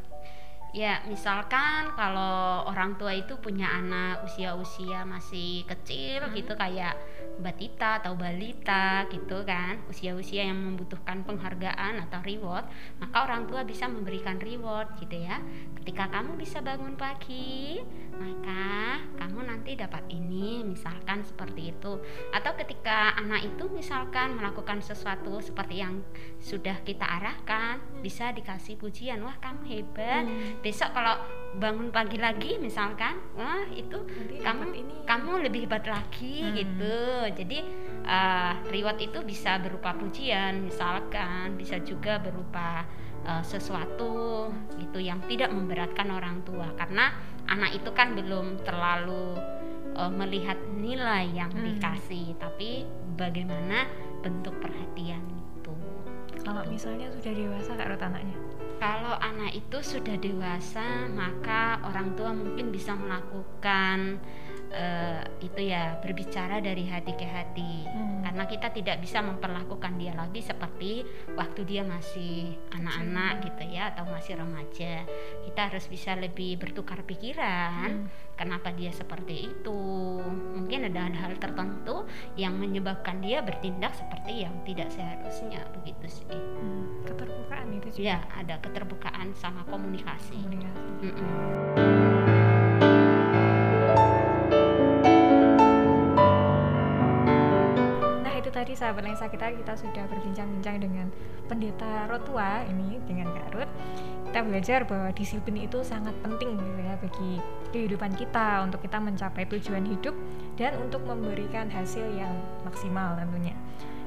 Ya, 0.78 1.02
misalkan 1.10 1.90
kalau 1.98 2.70
orang 2.70 3.02
tua 3.02 3.10
itu 3.10 3.34
punya 3.42 3.66
anak 3.66 4.22
usia-usia 4.30 5.10
masih 5.10 5.66
kecil 5.66 6.22
hmm. 6.30 6.38
gitu 6.38 6.54
kayak 6.54 6.94
batita 7.42 8.02
atau 8.02 8.18
balita 8.18 9.06
gitu 9.14 9.46
kan 9.46 9.78
usia-usia 9.90 10.50
yang 10.50 10.58
membutuhkan 10.58 11.22
penghargaan 11.22 12.02
atau 12.10 12.18
reward 12.26 12.66
maka 12.98 13.30
orang 13.30 13.46
tua 13.46 13.62
bisa 13.62 13.86
memberikan 13.86 14.42
reward 14.42 14.90
gitu 14.98 15.22
ya 15.22 15.38
ketika 15.82 16.10
kamu 16.10 16.34
bisa 16.34 16.66
bangun 16.66 16.98
pagi 16.98 17.78
maka 18.18 19.00
kamu 19.18 19.40
nanti 19.46 19.78
dapat 19.78 20.04
ini 20.10 20.66
misalkan 20.66 21.22
seperti 21.22 21.72
itu 21.74 22.02
atau 22.34 22.52
ketika 22.58 23.14
anak 23.18 23.46
itu 23.46 23.70
misalkan 23.70 24.36
melakukan 24.36 24.82
sesuatu 24.82 25.38
seperti 25.40 25.82
yang 25.86 26.02
sudah 26.42 26.82
kita 26.82 27.06
arahkan 27.06 27.78
bisa 28.02 28.34
dikasih 28.34 28.78
pujian 28.82 29.22
wah 29.22 29.38
kamu 29.38 29.62
hebat 29.70 30.26
hmm. 30.26 30.66
besok 30.66 30.94
kalau 30.94 31.22
bangun 31.58 31.90
pagi 31.90 32.18
lagi 32.22 32.62
misalkan 32.62 33.18
wah 33.34 33.66
itu 33.74 33.98
nanti 34.06 34.38
kamu 34.42 34.64
ini. 34.74 34.96
kamu 35.06 35.32
lebih 35.50 35.60
hebat 35.66 35.86
lagi 35.90 36.44
hmm. 36.44 36.54
gitu 36.54 36.98
jadi 37.34 37.60
uh, 38.06 38.54
reward 38.70 39.00
itu 39.02 39.20
bisa 39.26 39.58
berupa 39.62 39.94
pujian 39.98 40.66
misalkan 40.66 41.58
bisa 41.58 41.82
juga 41.82 42.22
berupa 42.22 42.86
uh, 43.26 43.44
sesuatu 43.44 44.48
itu 44.80 45.00
yang 45.02 45.20
tidak 45.28 45.52
memberatkan 45.52 46.08
orang 46.14 46.42
tua 46.48 46.72
karena 46.80 47.12
anak 47.48 47.72
itu 47.76 47.90
kan 47.96 48.14
belum 48.14 48.62
terlalu 48.64 49.40
uh, 49.98 50.12
melihat 50.12 50.56
nilai 50.78 51.28
yang 51.34 51.52
hmm. 51.52 51.64
dikasih 51.64 52.38
tapi 52.38 52.86
bagaimana 53.18 53.88
bentuk 54.22 54.54
perhatian 54.62 55.24
itu. 55.32 55.74
Kalau 56.44 56.64
misalnya 56.70 57.12
sudah 57.12 57.34
dewasa 57.34 57.76
kak 57.76 57.88
Rut 57.92 58.04
anaknya? 58.04 58.38
Kalau 58.78 59.18
anak 59.18 59.58
itu 59.58 59.78
sudah 59.82 60.16
dewasa 60.22 61.10
maka 61.10 61.82
orang 61.82 62.14
tua 62.14 62.30
mungkin 62.30 62.70
bisa 62.70 62.94
melakukan 62.94 64.22
uh, 64.74 65.24
itu 65.40 65.70
ya 65.72 66.00
berbicara 66.02 66.60
dari 66.60 66.88
hati 66.88 67.14
ke 67.16 67.28
hati 67.28 67.88
hmm. 67.88 68.24
karena 68.28 68.44
kita 68.48 68.68
tidak 68.74 68.98
bisa 69.04 69.20
memperlakukan 69.24 69.94
dia 70.00 70.14
lagi 70.16 70.42
seperti 70.44 71.06
waktu 71.36 71.62
dia 71.68 71.84
masih 71.86 72.56
anak-anak 72.74 73.34
hmm. 73.40 73.44
gitu 73.52 73.64
ya 73.72 73.94
atau 73.94 74.04
masih 74.10 74.34
remaja 74.40 74.94
kita 75.46 75.62
harus 75.72 75.86
bisa 75.88 76.16
lebih 76.18 76.60
bertukar 76.60 77.04
pikiran 77.04 78.08
hmm. 78.08 78.36
kenapa 78.36 78.74
dia 78.74 78.92
seperti 78.92 79.52
itu 79.54 79.82
mungkin 80.56 80.90
ada 80.92 81.08
hal-hal 81.08 81.36
tertentu 81.40 82.08
yang 82.36 82.58
menyebabkan 82.58 83.24
dia 83.24 83.40
bertindak 83.46 83.96
seperti 83.96 84.48
yang 84.48 84.56
tidak 84.68 84.90
seharusnya 84.92 85.64
begitu 85.80 86.22
sih 86.22 86.28
hmm. 86.28 87.08
keterbukaan 87.08 87.68
itu 87.78 87.88
juga 87.98 88.04
ya 88.04 88.18
ada 88.36 88.56
keterbukaan 88.62 89.32
sama 89.38 89.64
komunikasi, 89.68 90.38
komunikasi. 90.38 90.86
Mm 91.04 91.12
-mm. 91.14 92.07
Tadi 98.58 98.74
sahabat 98.74 99.06
lensa 99.06 99.30
kita 99.30 99.54
kita 99.54 99.74
sudah 99.78 100.10
berbincang-bincang 100.10 100.82
dengan 100.82 101.14
pendeta 101.46 102.10
Rotua 102.10 102.66
ini 102.66 102.98
dengan 103.06 103.30
Kak 103.30 103.54
Ruth 103.54 103.74
kita 104.28 104.42
belajar 104.42 104.80
bahwa 104.90 105.10
disiplin 105.14 105.70
itu 105.70 105.80
sangat 105.86 106.18
penting 106.26 106.58
gitu 106.58 106.82
ya 106.82 106.98
bagi 106.98 107.32
kehidupan 107.70 108.18
kita 108.18 108.66
untuk 108.66 108.82
kita 108.82 108.98
mencapai 108.98 109.46
tujuan 109.46 109.86
hidup 109.86 110.18
dan 110.58 110.74
untuk 110.82 111.06
memberikan 111.06 111.72
hasil 111.72 112.04
yang 112.18 112.34
maksimal 112.68 113.16
tentunya. 113.16 113.56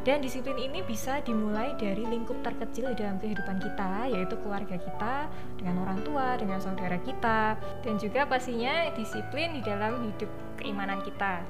Dan 0.00 0.24
disiplin 0.24 0.56
ini 0.56 0.80
bisa 0.84 1.20
dimulai 1.24 1.76
dari 1.76 2.04
lingkup 2.08 2.40
terkecil 2.40 2.92
di 2.92 3.04
dalam 3.04 3.20
kehidupan 3.20 3.60
kita 3.60 4.08
yaitu 4.12 4.36
keluarga 4.40 4.76
kita 4.80 5.14
dengan 5.60 5.84
orang 5.84 6.00
tua 6.04 6.40
dengan 6.40 6.56
saudara 6.56 6.96
kita 7.00 7.56
dan 7.84 7.94
juga 8.00 8.24
pastinya 8.24 8.92
disiplin 8.96 9.56
di 9.56 9.60
dalam 9.60 10.04
hidup 10.08 10.28
keimanan 10.56 11.04
kita 11.04 11.44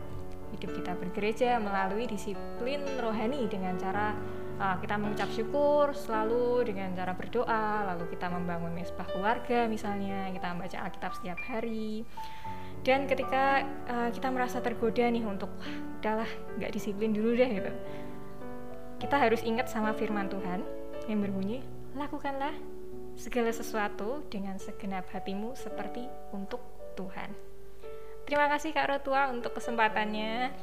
hidup 0.56 0.70
kita 0.74 0.92
bergereja 0.98 1.58
melalui 1.62 2.10
disiplin 2.10 2.82
rohani 2.98 3.46
dengan 3.46 3.78
cara 3.78 4.14
uh, 4.60 4.76
kita 4.78 4.94
mengucap 5.00 5.28
syukur 5.32 5.96
selalu 5.96 6.68
dengan 6.68 6.92
cara 6.92 7.16
berdoa, 7.16 7.88
lalu 7.94 8.12
kita 8.12 8.28
membangun 8.28 8.76
mesbah 8.76 9.08
keluarga 9.08 9.64
misalnya, 9.66 10.28
kita 10.30 10.52
membaca 10.52 10.78
Alkitab 10.84 11.12
setiap 11.16 11.38
hari. 11.48 12.04
Dan 12.80 13.04
ketika 13.04 13.64
uh, 13.88 14.08
kita 14.12 14.28
merasa 14.32 14.60
tergoda 14.64 15.04
nih 15.04 15.24
untuk 15.24 15.52
udahlah 16.00 16.28
nggak 16.60 16.72
disiplin 16.72 17.12
dulu 17.12 17.36
deh 17.36 17.50
gitu. 17.60 17.72
Kita 19.00 19.16
harus 19.16 19.40
ingat 19.44 19.68
sama 19.72 19.96
firman 19.96 20.28
Tuhan 20.28 20.60
yang 21.08 21.24
berbunyi, 21.24 21.64
lakukanlah 21.96 22.52
segala 23.16 23.52
sesuatu 23.52 24.24
dengan 24.28 24.56
segenap 24.60 25.08
hatimu 25.12 25.56
seperti 25.56 26.04
untuk 26.32 26.60
Tuhan. 26.96 27.49
Terima 28.30 28.46
kasih 28.46 28.70
Kak 28.70 28.86
Rotua 28.86 29.26
untuk 29.34 29.58
kesempatannya. 29.58 30.54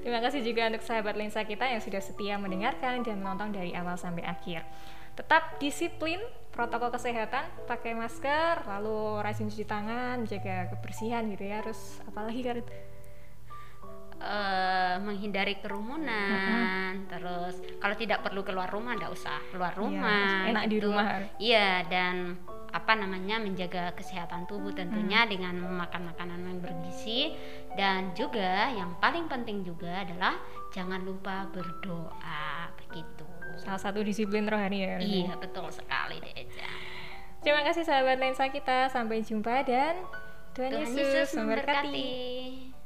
Terima 0.00 0.20
kasih 0.24 0.40
juga 0.40 0.72
untuk 0.72 0.80
sahabat 0.80 1.12
lensa 1.12 1.44
kita 1.44 1.68
yang 1.68 1.84
sudah 1.84 2.00
setia 2.00 2.40
mendengarkan 2.40 3.04
dan 3.04 3.20
menonton 3.20 3.52
dari 3.52 3.76
awal 3.76 4.00
sampai 4.00 4.24
akhir. 4.24 4.64
Tetap 5.12 5.60
disiplin 5.60 6.24
protokol 6.56 6.88
kesehatan, 6.88 7.68
pakai 7.68 7.92
masker, 7.92 8.64
lalu 8.64 9.20
rajin 9.20 9.52
cuci 9.52 9.68
tangan, 9.68 10.24
jaga 10.24 10.72
kebersihan 10.72 11.28
gitu 11.28 11.44
ya. 11.44 11.60
Terus 11.60 12.00
apalagi 12.08 12.40
Kak 12.40 12.56
Uh, 14.24 14.96
menghindari 15.04 15.60
kerumunan, 15.60 16.96
uh-huh. 16.96 17.12
terus 17.12 17.60
kalau 17.76 17.92
tidak 17.92 18.24
perlu 18.24 18.40
keluar 18.40 18.72
rumah, 18.72 18.96
tidak 18.96 19.12
usah 19.12 19.36
keluar 19.52 19.76
iya, 19.76 19.80
rumah. 19.84 20.24
Iya, 20.24 20.48
enak 20.48 20.64
gitu. 20.64 20.72
di 20.72 20.78
rumah. 20.80 21.06
Iya 21.36 21.68
dan 21.92 22.14
apa 22.74 22.98
namanya 22.98 23.38
menjaga 23.38 23.94
kesehatan 23.94 24.50
tubuh 24.50 24.74
tentunya 24.74 25.22
hmm. 25.22 25.30
dengan 25.30 25.54
memakan 25.62 26.10
makanan 26.10 26.42
yang 26.42 26.58
bergizi 26.58 27.30
dan 27.78 28.10
juga 28.18 28.74
yang 28.74 28.98
paling 28.98 29.30
penting 29.30 29.62
juga 29.62 30.02
adalah 30.02 30.34
jangan 30.74 31.06
lupa 31.06 31.46
berdoa 31.54 32.74
begitu. 32.82 33.22
Salah 33.62 33.78
satu 33.78 34.02
disiplin 34.02 34.50
rohani 34.50 34.82
ya. 34.82 34.98
Iya 34.98 35.32
betul 35.38 35.70
sekali 35.70 36.18
deh. 36.18 36.50
Terima 37.46 37.62
kasih 37.62 37.86
sahabat 37.86 38.18
lensa 38.18 38.50
kita 38.50 38.90
sampai 38.90 39.22
jumpa 39.22 39.62
dan 39.62 40.02
Tuhan, 40.58 40.74
Tuhan 40.74 40.82
Yesus, 40.82 40.98
Yesus 40.98 41.28
memberkati. 41.38 41.86
memberkati. 41.86 42.83